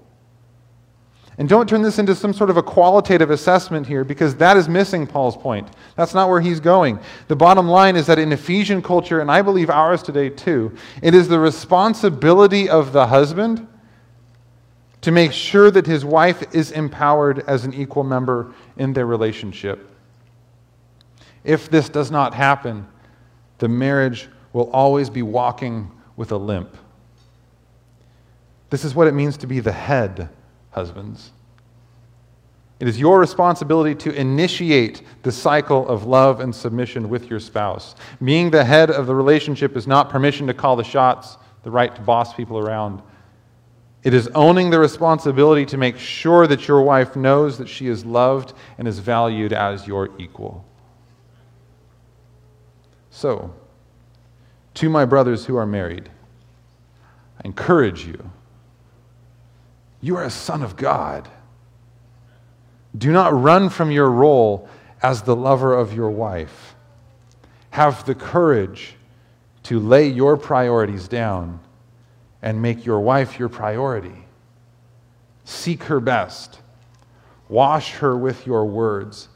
[1.36, 4.66] And don't turn this into some sort of a qualitative assessment here because that is
[4.66, 5.68] missing Paul's point.
[5.94, 6.98] That's not where he's going.
[7.28, 11.14] The bottom line is that in Ephesian culture, and I believe ours today too, it
[11.14, 13.68] is the responsibility of the husband
[15.02, 19.90] to make sure that his wife is empowered as an equal member in their relationship.
[21.44, 22.86] If this does not happen,
[23.58, 26.74] the marriage will always be walking with a limp.
[28.72, 30.30] This is what it means to be the head,
[30.70, 31.32] husbands.
[32.80, 37.94] It is your responsibility to initiate the cycle of love and submission with your spouse.
[38.24, 41.94] Being the head of the relationship is not permission to call the shots, the right
[41.94, 43.02] to boss people around.
[44.04, 48.06] It is owning the responsibility to make sure that your wife knows that she is
[48.06, 50.64] loved and is valued as your equal.
[53.10, 53.52] So,
[54.72, 56.08] to my brothers who are married,
[57.36, 58.30] I encourage you.
[60.02, 61.28] You are a son of God.
[62.96, 64.68] Do not run from your role
[65.02, 66.74] as the lover of your wife.
[67.70, 68.96] Have the courage
[69.62, 71.60] to lay your priorities down
[72.42, 74.26] and make your wife your priority.
[75.44, 76.60] Seek her best.
[77.48, 79.28] Wash her with your words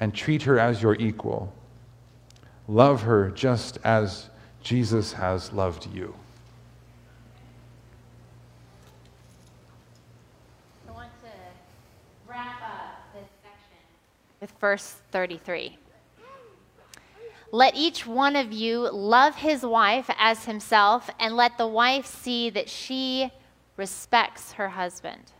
[0.00, 1.52] and treat her as your equal.
[2.66, 4.30] Love her just as
[4.62, 6.14] Jesus has loved you.
[14.40, 15.78] With verse 33.
[17.50, 22.50] Let each one of you love his wife as himself, and let the wife see
[22.50, 23.32] that she
[23.76, 25.32] respects her husband.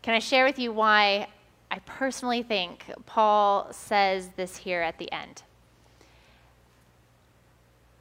[0.00, 1.28] Can I share with you why
[1.70, 5.42] I personally think Paul says this here at the end?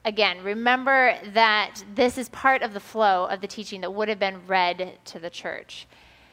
[0.04, 4.18] Again, remember that this is part of the flow of the teaching that would have
[4.18, 5.86] been read to the church.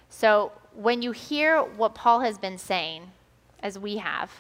[0.09, 3.11] So when you hear what Paul has been saying,
[3.61, 4.31] as we have,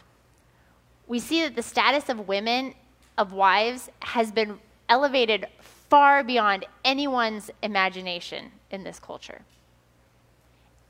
[1.08, 2.74] we see that the status of women,
[3.16, 9.42] of wives, has been elevated far beyond anyone's imagination in this culture.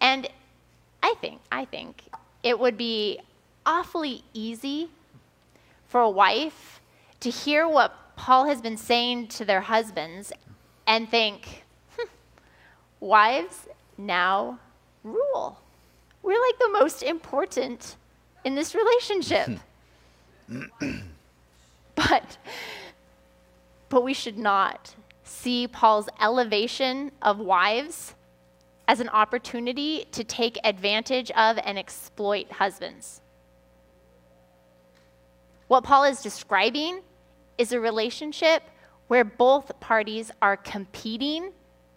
[0.03, 0.29] And
[1.03, 2.03] I think, I think
[2.43, 3.19] it would be
[3.65, 4.91] awfully easy
[5.87, 6.83] for a wife
[7.21, 10.31] to hear what Paul has been saying to their husbands
[10.87, 11.65] and think,
[11.97, 12.09] hm,
[13.01, 14.59] wives, now
[15.13, 15.61] rule.
[16.23, 17.97] We're like the most important
[18.45, 19.61] in this relationship.
[21.95, 22.39] but
[23.89, 24.95] but we should not
[25.25, 28.15] see Paul's elevation of wives
[28.87, 33.21] as an opportunity to take advantage of and exploit husbands.
[35.69, 37.01] What Paul is describing
[37.59, 38.63] is a relationship
[39.09, 41.53] where both parties are competing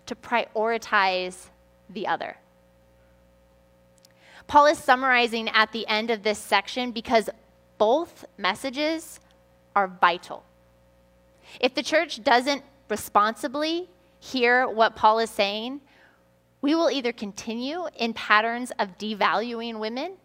[0.06, 1.50] to prioritize
[1.90, 2.36] the other.
[4.52, 7.30] Paul is summarizing at the end of this section because
[7.78, 9.22] both messages
[9.78, 10.44] are vital.
[11.62, 13.88] If the church doesn't responsibly
[14.20, 15.80] hear what Paul is saying,
[16.62, 20.18] we will either continue in patterns of devaluing women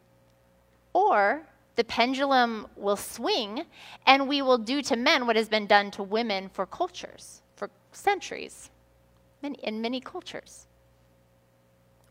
[0.93, 1.47] or
[1.77, 3.63] the pendulum will swing
[4.07, 7.71] and we will do to men what has been done to women for cultures, for
[7.93, 8.71] centuries,
[9.41, 10.67] in many cultures.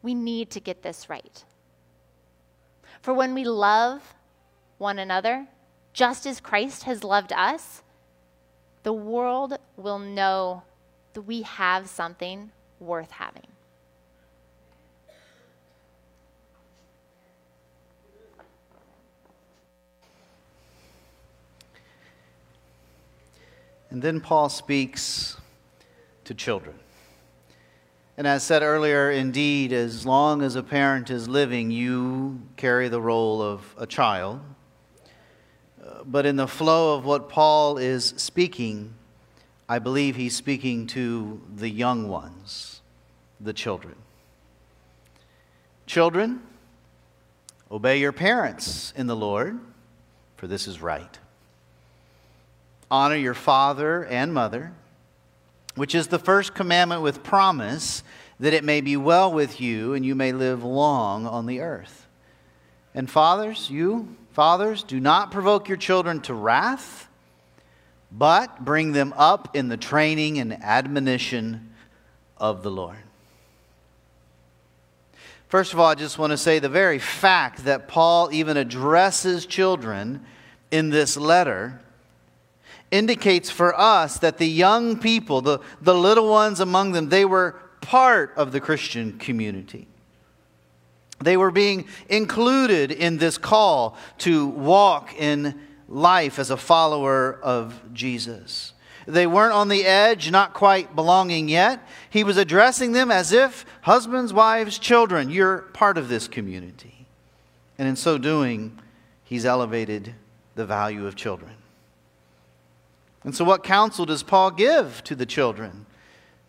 [0.02, 1.44] We need to get this right.
[3.06, 4.16] For when we love
[4.80, 5.46] one another,
[5.94, 7.84] just as Christ has loved us,
[8.82, 10.64] the world will know
[11.14, 12.50] that we have something
[12.80, 13.46] worth having.
[23.92, 25.38] And then Paul speaks
[26.24, 26.80] to children.
[28.18, 33.02] And as said earlier, indeed, as long as a parent is living, you carry the
[33.02, 34.40] role of a child.
[35.86, 38.94] Uh, but in the flow of what Paul is speaking,
[39.68, 42.80] I believe he's speaking to the young ones,
[43.42, 43.96] the children.
[45.86, 46.42] Children,
[47.70, 49.60] obey your parents in the Lord,
[50.38, 51.20] for this is right.
[52.90, 54.72] Honor your father and mother
[55.76, 58.04] which is the first commandment with promise
[58.40, 62.08] that it may be well with you and you may live long on the earth.
[62.94, 67.10] And fathers, you, fathers, do not provoke your children to wrath,
[68.12, 71.74] but bring them up in the training and admonition
[72.38, 72.98] of the Lord.
[75.48, 79.46] First of all, I just want to say the very fact that Paul even addresses
[79.46, 80.26] children
[80.72, 81.82] in this letter
[82.92, 87.56] indicates for us that the young people, the, the little ones among them, they were
[87.82, 89.88] part of the Christian community.
[91.20, 97.80] They were being included in this call to walk in life as a follower of
[97.94, 98.74] Jesus.
[99.08, 101.88] they weren't on the edge, not quite belonging yet.
[102.10, 107.06] He was addressing them as if husbands, wives, children, you're part of this community.
[107.78, 108.80] And in so doing,
[109.24, 110.16] he's elevated
[110.56, 111.55] the value of children.
[113.26, 115.88] And so, what counsel does Paul give to the children?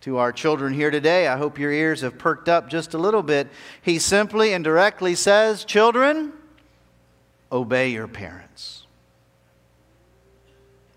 [0.02, 3.22] To our children here today, I hope your ears have perked up just a little
[3.22, 3.48] bit.
[3.82, 6.32] He simply and directly says, Children,
[7.50, 8.86] obey your parents.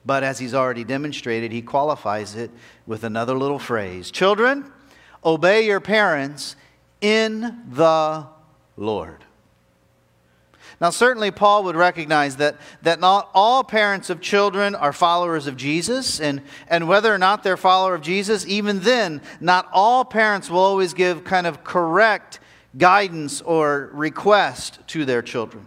[0.06, 2.52] But as he's already demonstrated, he qualifies it
[2.86, 4.70] with another little phrase Children,
[5.24, 6.58] obey your parents
[7.00, 8.28] in the
[8.76, 9.24] Lord.
[10.82, 15.58] Now, certainly, Paul would recognize that, that not all parents of children are followers of
[15.58, 20.50] Jesus, and, and whether or not they're follower of Jesus, even then, not all parents
[20.50, 22.40] will always give kind of correct
[22.78, 25.66] guidance or request to their children.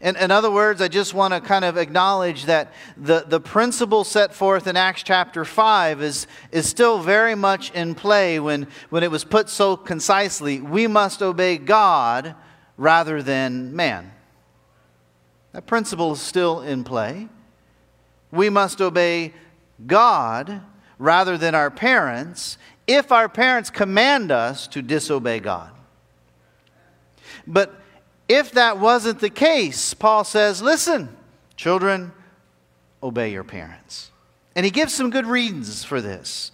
[0.00, 4.04] In, in other words, I just want to kind of acknowledge that the, the principle
[4.04, 9.02] set forth in Acts chapter 5 is, is still very much in play when, when
[9.02, 12.34] it was put so concisely we must obey God
[12.76, 14.12] rather than man.
[15.52, 17.28] That principle is still in play.
[18.30, 19.32] We must obey
[19.86, 20.60] God
[20.98, 25.70] rather than our parents if our parents command us to disobey God.
[27.46, 27.74] But
[28.28, 31.16] if that wasn't the case, Paul says, listen,
[31.56, 32.12] children,
[33.02, 34.10] obey your parents.
[34.54, 36.50] And he gives some good reasons for this.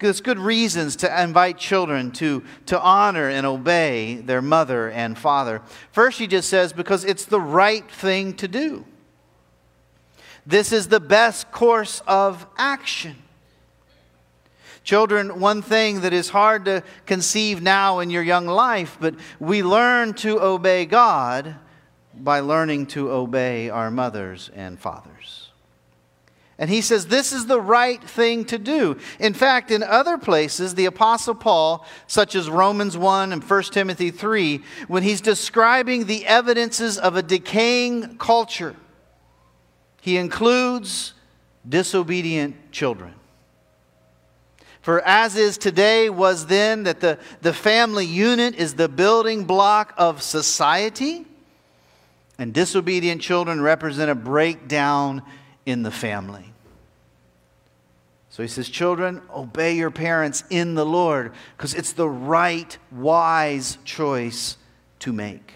[0.00, 5.62] There's good reasons to invite children to, to honor and obey their mother and father.
[5.90, 8.84] First, she just says, because it's the right thing to do.
[10.46, 13.16] This is the best course of action.
[14.82, 19.62] Children, one thing that is hard to conceive now in your young life, but we
[19.62, 21.56] learn to obey God
[22.14, 25.37] by learning to obey our mothers and fathers.
[26.58, 28.98] And he says this is the right thing to do.
[29.20, 34.10] In fact, in other places, the Apostle Paul, such as Romans 1 and 1 Timothy
[34.10, 38.74] 3, when he's describing the evidences of a decaying culture,
[40.00, 41.14] he includes
[41.68, 43.14] disobedient children.
[44.80, 49.92] For as is today, was then, that the, the family unit is the building block
[49.96, 51.26] of society,
[52.38, 55.22] and disobedient children represent a breakdown
[55.68, 56.50] in the family.
[58.30, 63.76] So he says, Children, obey your parents in the Lord, because it's the right, wise
[63.84, 64.56] choice
[65.00, 65.52] to make.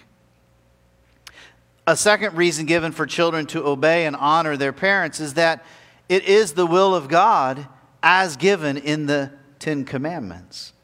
[1.86, 5.64] A second reason given for children to obey and honor their parents is that
[6.10, 7.66] it is the will of God
[8.02, 10.74] as given in the Ten Commandments.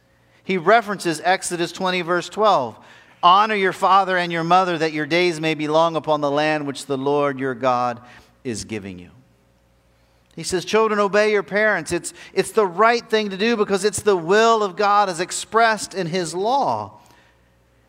[0.43, 2.79] He references Exodus 20, verse 12.
[3.23, 6.67] Honor your father and your mother that your days may be long upon the land
[6.67, 8.01] which the Lord your God
[8.43, 9.11] is giving you.
[10.39, 11.91] He says, Children, obey your parents.
[11.91, 15.95] It's, it's the right thing to do because it's the will of God as expressed
[15.95, 17.01] in His law.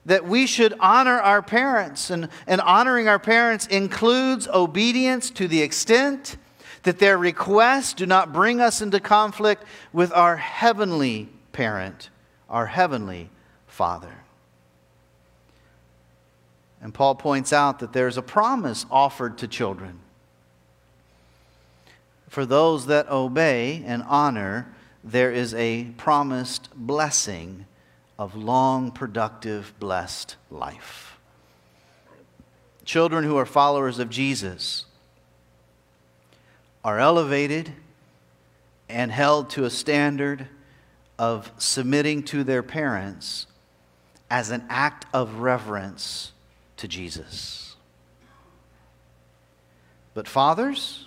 [0.08, 5.62] That we should honor our parents, and, and honoring our parents includes obedience to the
[5.62, 6.38] extent
[6.82, 12.10] that their requests do not bring us into conflict with our heavenly parent,
[12.50, 13.30] our heavenly
[13.68, 14.24] Father.
[16.82, 20.00] And Paul points out that there's a promise offered to children.
[22.40, 24.74] For those that obey and honor,
[25.04, 27.66] there is a promised blessing
[28.18, 31.20] of long, productive, blessed life.
[32.86, 34.86] Children who are followers of Jesus
[36.82, 37.74] are elevated
[38.88, 40.48] and held to a standard
[41.18, 43.48] of submitting to their parents
[44.32, 46.32] as an act of reverence
[46.78, 47.76] to Jesus.
[50.14, 51.06] But fathers,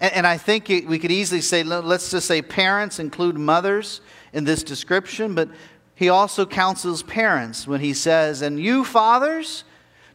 [0.00, 4.00] and, and I think it, we could easily say, let's just say parents include mothers
[4.32, 5.48] in this description, but
[5.94, 9.64] he also counsels parents when he says, and you fathers,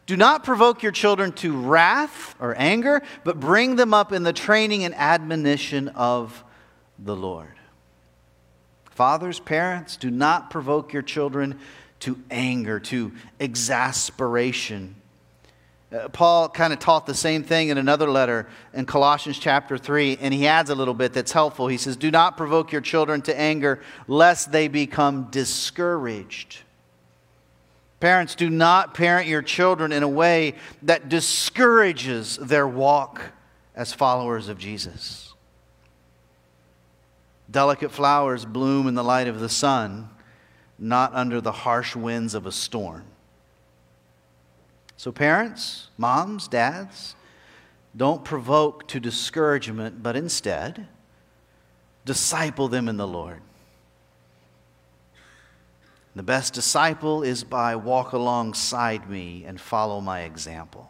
[0.06, 4.32] do not provoke your children to wrath or anger, but bring them up in the
[4.32, 6.44] training and admonition of
[6.98, 7.54] the Lord.
[8.90, 11.58] Fathers, parents, do not provoke your children
[12.00, 14.96] to anger, to exasperation.
[15.92, 20.18] Uh, Paul kind of taught the same thing in another letter in Colossians chapter 3,
[20.20, 21.68] and he adds a little bit that's helpful.
[21.68, 26.60] He says, Do not provoke your children to anger, lest they become discouraged.
[28.00, 33.32] Parents, do not parent your children in a way that discourages their walk
[33.76, 35.34] as followers of Jesus.
[37.50, 40.08] Delicate flowers bloom in the light of the sun,
[40.78, 43.04] not under the harsh winds of a storm.
[45.02, 47.16] So, parents, moms, dads,
[47.96, 50.86] don't provoke to discouragement, but instead
[52.04, 53.40] disciple them in the Lord.
[56.14, 60.88] The best disciple is by walk alongside me and follow my example.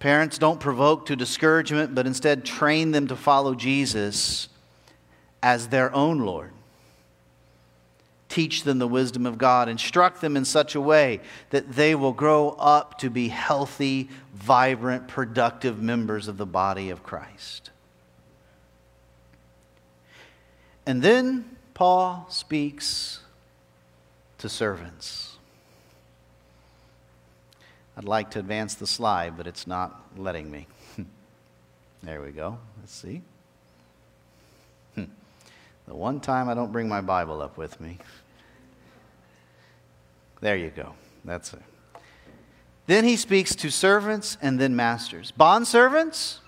[0.00, 4.48] Parents, don't provoke to discouragement, but instead train them to follow Jesus
[5.44, 6.50] as their own Lord.
[8.30, 9.68] Teach them the wisdom of God.
[9.68, 11.20] Instruct them in such a way
[11.50, 17.02] that they will grow up to be healthy, vibrant, productive members of the body of
[17.02, 17.70] Christ.
[20.86, 23.20] And then Paul speaks
[24.38, 25.36] to servants.
[27.96, 30.66] I'd like to advance the slide, but it's not letting me.
[32.02, 32.58] there we go.
[32.80, 33.22] Let's see.
[34.94, 35.04] Hmm.
[35.86, 37.98] the one time I don't bring my Bible up with me.
[40.40, 40.94] There you go.
[41.24, 41.62] That's it.
[42.86, 45.30] Then he speaks to servants and then masters.
[45.30, 46.40] Bond servants,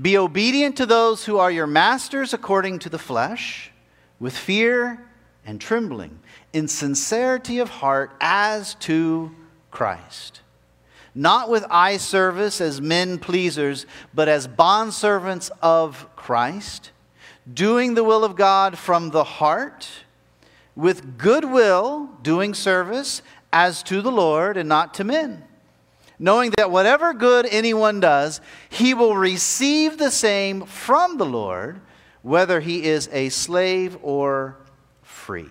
[0.00, 3.70] be obedient to those who are your masters according to the flesh,
[4.18, 5.06] with fear
[5.44, 6.20] and trembling,
[6.52, 9.34] in sincerity of heart as to
[9.70, 10.40] Christ
[11.14, 16.92] not with eye service as men pleasers, but as bondservants of Christ,
[17.52, 19.88] doing the will of God from the heart,
[20.76, 23.22] with goodwill, doing service
[23.52, 25.44] as to the Lord and not to men,
[26.18, 31.80] knowing that whatever good anyone does, he will receive the same from the Lord,
[32.22, 34.56] whether he is a slave or
[35.02, 35.50] free.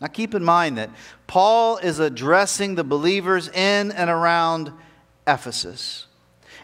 [0.00, 0.90] Now, keep in mind that
[1.26, 4.72] Paul is addressing the believers in and around
[5.26, 6.06] Ephesus.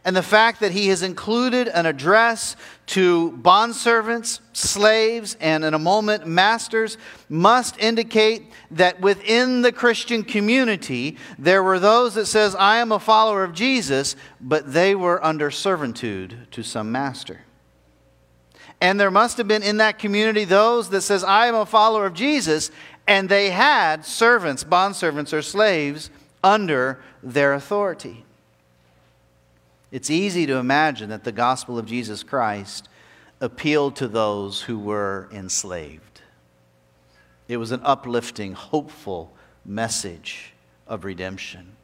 [0.05, 5.79] And the fact that he has included an address to bondservants, slaves, and in a
[5.79, 6.99] moment, masters
[7.29, 12.99] must indicate that within the Christian community, there were those that says, I am a
[12.99, 17.43] follower of Jesus, but they were under servitude to some master.
[18.81, 22.07] And there must have been in that community those that says, I am a follower
[22.07, 22.73] of Jesus,
[23.07, 26.11] and they had servants, bondservants, or slaves
[26.43, 28.25] under their authority.
[29.93, 32.89] It's easy to imagine that the gospel of Jesus Christ
[33.41, 36.23] appealed to those who were enslaved.
[37.47, 39.35] It was an uplifting, hopeful
[39.67, 40.55] message
[40.87, 41.77] of redemption.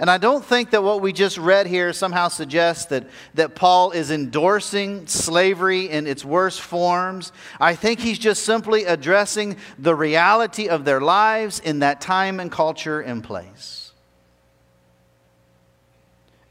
[0.00, 3.92] And I don't think that what we just read here somehow suggests that, that Paul
[3.92, 7.32] is endorsing slavery in its worst forms.
[7.60, 12.50] I think he's just simply addressing the reality of their lives in that time and
[12.50, 13.87] culture and place.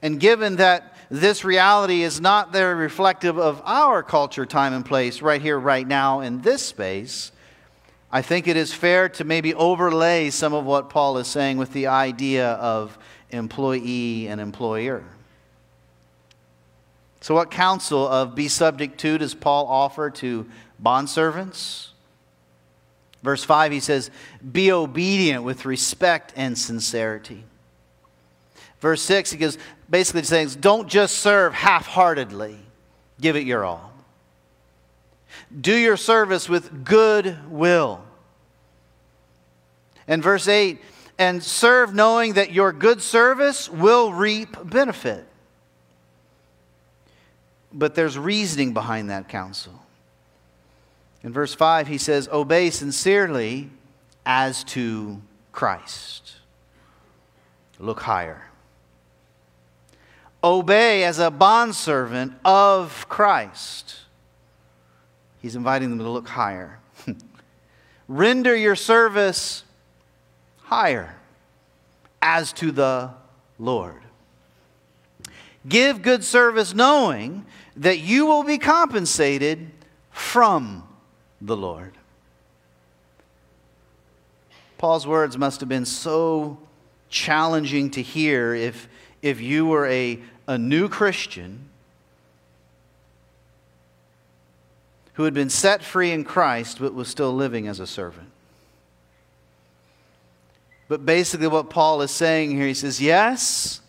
[0.02, 5.22] And given that this reality is not very reflective of our culture, time, and place
[5.22, 7.32] right here, right now, in this space,
[8.12, 11.74] I think it is fair to maybe overlay some of what Paul is saying with
[11.74, 12.98] the idea of
[13.32, 15.04] employee and employer.
[17.22, 20.48] So, what counsel of be subject to does Paul offer to
[20.82, 21.90] bondservants?
[23.24, 24.10] Verse 5, he says,
[24.52, 27.44] Be obedient with respect and sincerity.
[28.80, 29.58] Verse 6, he goes,
[29.90, 32.58] basically saying, Don't just serve half heartedly,
[33.20, 33.92] give it your all.
[35.60, 38.04] Do your service with good will.
[40.08, 40.80] And verse 8,
[41.18, 45.26] and serve knowing that your good service will reap benefit.
[47.74, 49.74] But there's reasoning behind that counsel.
[51.24, 53.70] In verse 5, he says, Obey sincerely
[54.26, 55.22] as to
[55.52, 56.36] Christ.
[57.80, 58.47] Look higher.
[60.48, 63.98] Obey as a bondservant of Christ.
[65.42, 66.80] He's inviting them to look higher.
[68.08, 69.66] Render your service
[70.64, 71.18] higher
[72.22, 73.12] as to the
[73.60, 74.02] Lord.
[75.68, 77.46] Give good service knowing
[77.76, 79.70] that you will be compensated
[80.12, 80.88] from
[81.42, 81.92] the Lord.
[84.78, 86.58] Paul's words must have been so
[87.10, 88.88] challenging to hear if,
[89.22, 91.70] if you were a, a new Christian
[95.14, 98.30] who had been set free in Christ but was still living as a servant.
[100.88, 103.82] But basically, what Paul is saying here, he says, Yes,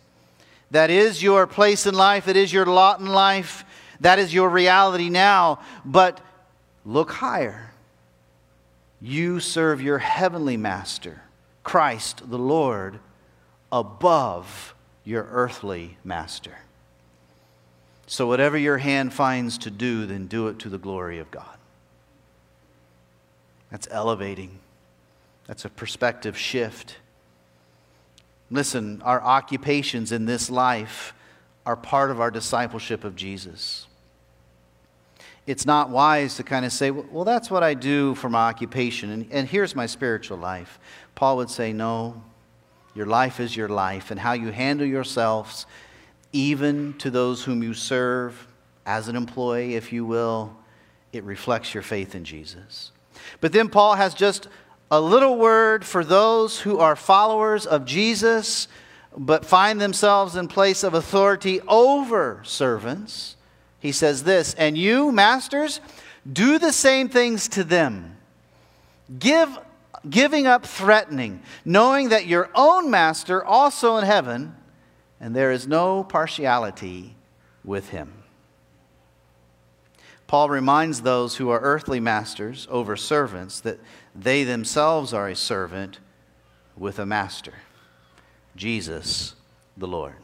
[0.71, 3.65] that is your place in life, it is your lot in life,
[4.01, 6.21] that is your reality now, but
[6.85, 7.73] look higher.
[9.01, 11.23] You serve your heavenly master,
[11.63, 12.99] Christ the Lord,
[13.71, 14.75] above
[15.09, 16.59] your earthly master.
[18.07, 21.57] So, whatever your hand finds to do, then do it to the glory of God.
[23.71, 24.59] That's elevating.
[25.47, 26.97] That's a perspective shift.
[28.51, 31.15] Listen, our occupations in this life
[31.65, 33.87] are part of our discipleship of Jesus.
[35.47, 39.09] it's not wise to kind of say, well, that's what I do for my occupation,
[39.11, 40.79] and, and here's my spiritual life.
[41.15, 42.23] Paul would say, no,
[42.99, 45.65] your life is your life, and how you handle yourselves,
[46.33, 48.47] even to those whom you serve,
[48.85, 50.55] as an employee, if you will,
[51.13, 52.93] it reflects your faith in Jesus.
[53.41, 54.49] But then Paul has just
[54.91, 58.69] a little word for those who are followers of Jesus,
[59.17, 63.37] but find themselves in place of authority over servants.
[63.79, 65.81] He says this, and you, masters,
[66.31, 68.17] do the same things to them.
[69.19, 69.49] Give,
[70.09, 74.55] giving up threatening, knowing that your own master also in heaven,
[75.21, 77.17] and there is no partiality
[77.65, 78.13] with him.
[80.27, 83.79] Paul reminds those who are earthly masters over servants that
[84.15, 86.01] they themselves are a servant
[86.77, 87.55] with a master,
[88.55, 89.35] Jesus
[89.77, 90.17] the Lord.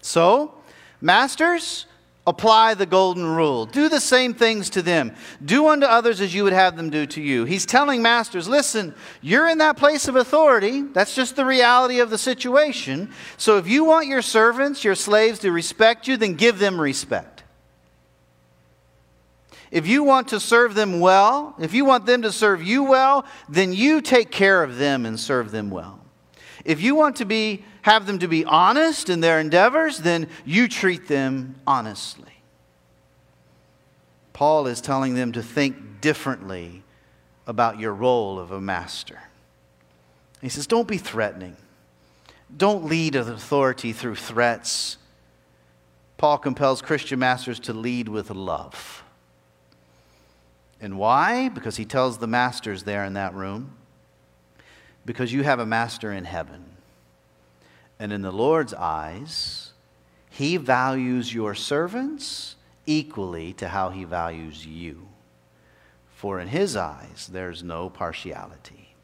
[0.00, 0.54] So,
[1.00, 1.86] masters,
[2.26, 3.66] apply the golden rule.
[3.66, 5.14] Do the same things to them.
[5.44, 7.44] Do unto others as you would have them do to you.
[7.44, 10.82] He's telling masters, listen, you're in that place of authority.
[10.82, 13.10] That's just the reality of the situation.
[13.36, 17.42] So if you want your servants, your slaves to respect you, then give them respect.
[19.70, 23.26] If you want to serve them well, if you want them to serve you well,
[23.48, 26.00] then you take care of them and serve them well.
[26.64, 30.68] If you want to be have them to be honest in their endeavors, then you
[30.68, 32.32] treat them honestly.
[34.32, 36.82] Paul is telling them to think differently
[37.46, 39.24] about your role of a master.
[40.40, 41.58] He says, Don't be threatening.
[42.56, 44.96] Don't lead with authority through threats.
[46.16, 49.04] Paul compels Christian masters to lead with love.
[50.80, 51.50] And why?
[51.50, 53.76] Because he tells the masters there in that room,
[55.04, 56.73] because you have a master in heaven.
[57.98, 59.72] And in the Lord's eyes,
[60.30, 65.08] he values your servants equally to how he values you.
[66.16, 68.94] For in his eyes, there's no partiality.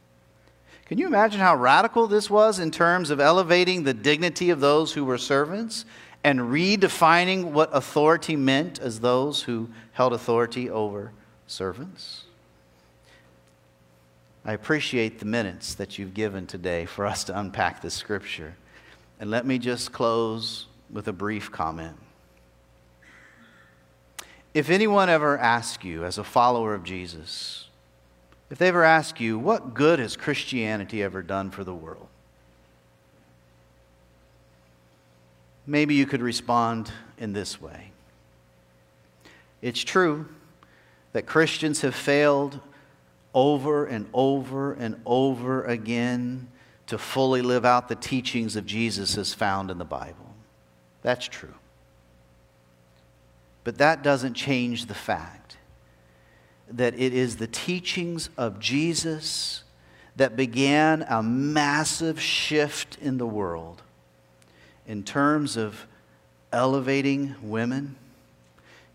[0.87, 4.93] Can you imagine how radical this was in terms of elevating the dignity of those
[4.93, 5.85] who were servants
[6.23, 11.13] and redefining what authority meant as those who held authority over
[11.47, 12.25] servants.
[14.45, 18.55] I appreciate the minutes that you've given today for us to unpack this scripture.
[19.21, 21.97] And let me just close with a brief comment.
[24.55, 27.69] If anyone ever asks you, as a follower of Jesus,
[28.51, 32.09] if they ever ask you, what good has Christianity ever done for the world?
[35.67, 37.93] Maybe you could respond in this way
[39.61, 40.27] It's true
[41.13, 42.59] that Christians have failed
[43.35, 46.49] over and over and over again
[46.91, 50.35] to fully live out the teachings of Jesus as found in the Bible.
[51.03, 51.55] That's true.
[53.65, 55.57] But that doesn't change the fact
[56.69, 59.65] that it is the teachings of Jesus
[60.17, 63.83] that began a massive shift in the world
[64.87, 65.87] in terms of
[66.53, 67.97] elevating women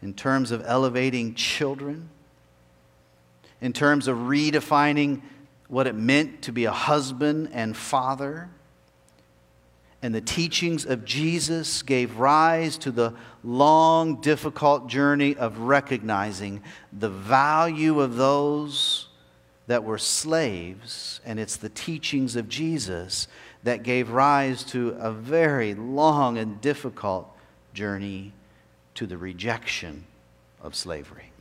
[0.06, 2.10] in terms of elevating children,
[3.60, 5.20] in terms of redefining
[5.68, 8.49] what it meant to be a husband and father.
[10.01, 13.13] And the teachings of Jesus gave rise to the
[13.43, 16.61] long, difficult journey of recognizing
[16.93, 19.07] the value of those
[19.68, 21.22] that were slaves.
[21.26, 23.28] And it's the teachings of Jesus
[23.63, 27.28] that gave rise to a very long and difficult
[27.74, 28.32] journey
[28.93, 30.05] to the rejection
[30.61, 31.32] of slavery.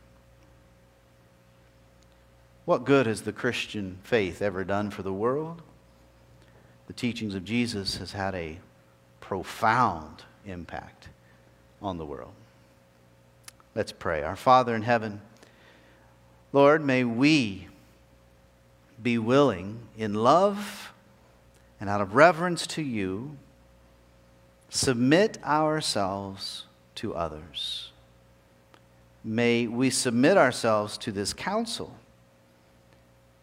[2.65, 5.61] What good has the Christian faith ever done for the world?
[6.87, 8.59] The teachings of Jesus has had a
[9.21, 11.09] profound impact
[11.81, 12.33] on the world.
[13.75, 14.23] Let's pray.
[14.23, 15.21] Our Father in heaven,
[16.53, 17.67] Lord, may we
[19.01, 20.91] be willing in love
[21.79, 23.37] and out of reverence to you
[24.69, 27.91] submit ourselves to others.
[29.23, 31.93] May we submit ourselves to this counsel,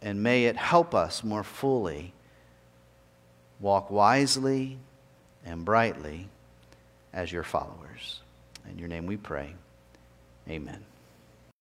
[0.02, 2.12] and may it help us more fully
[3.60, 4.78] walk wisely
[5.44, 6.28] and brightly
[7.12, 8.20] as your followers.
[8.68, 9.54] In your name we pray.
[10.48, 10.84] Amen.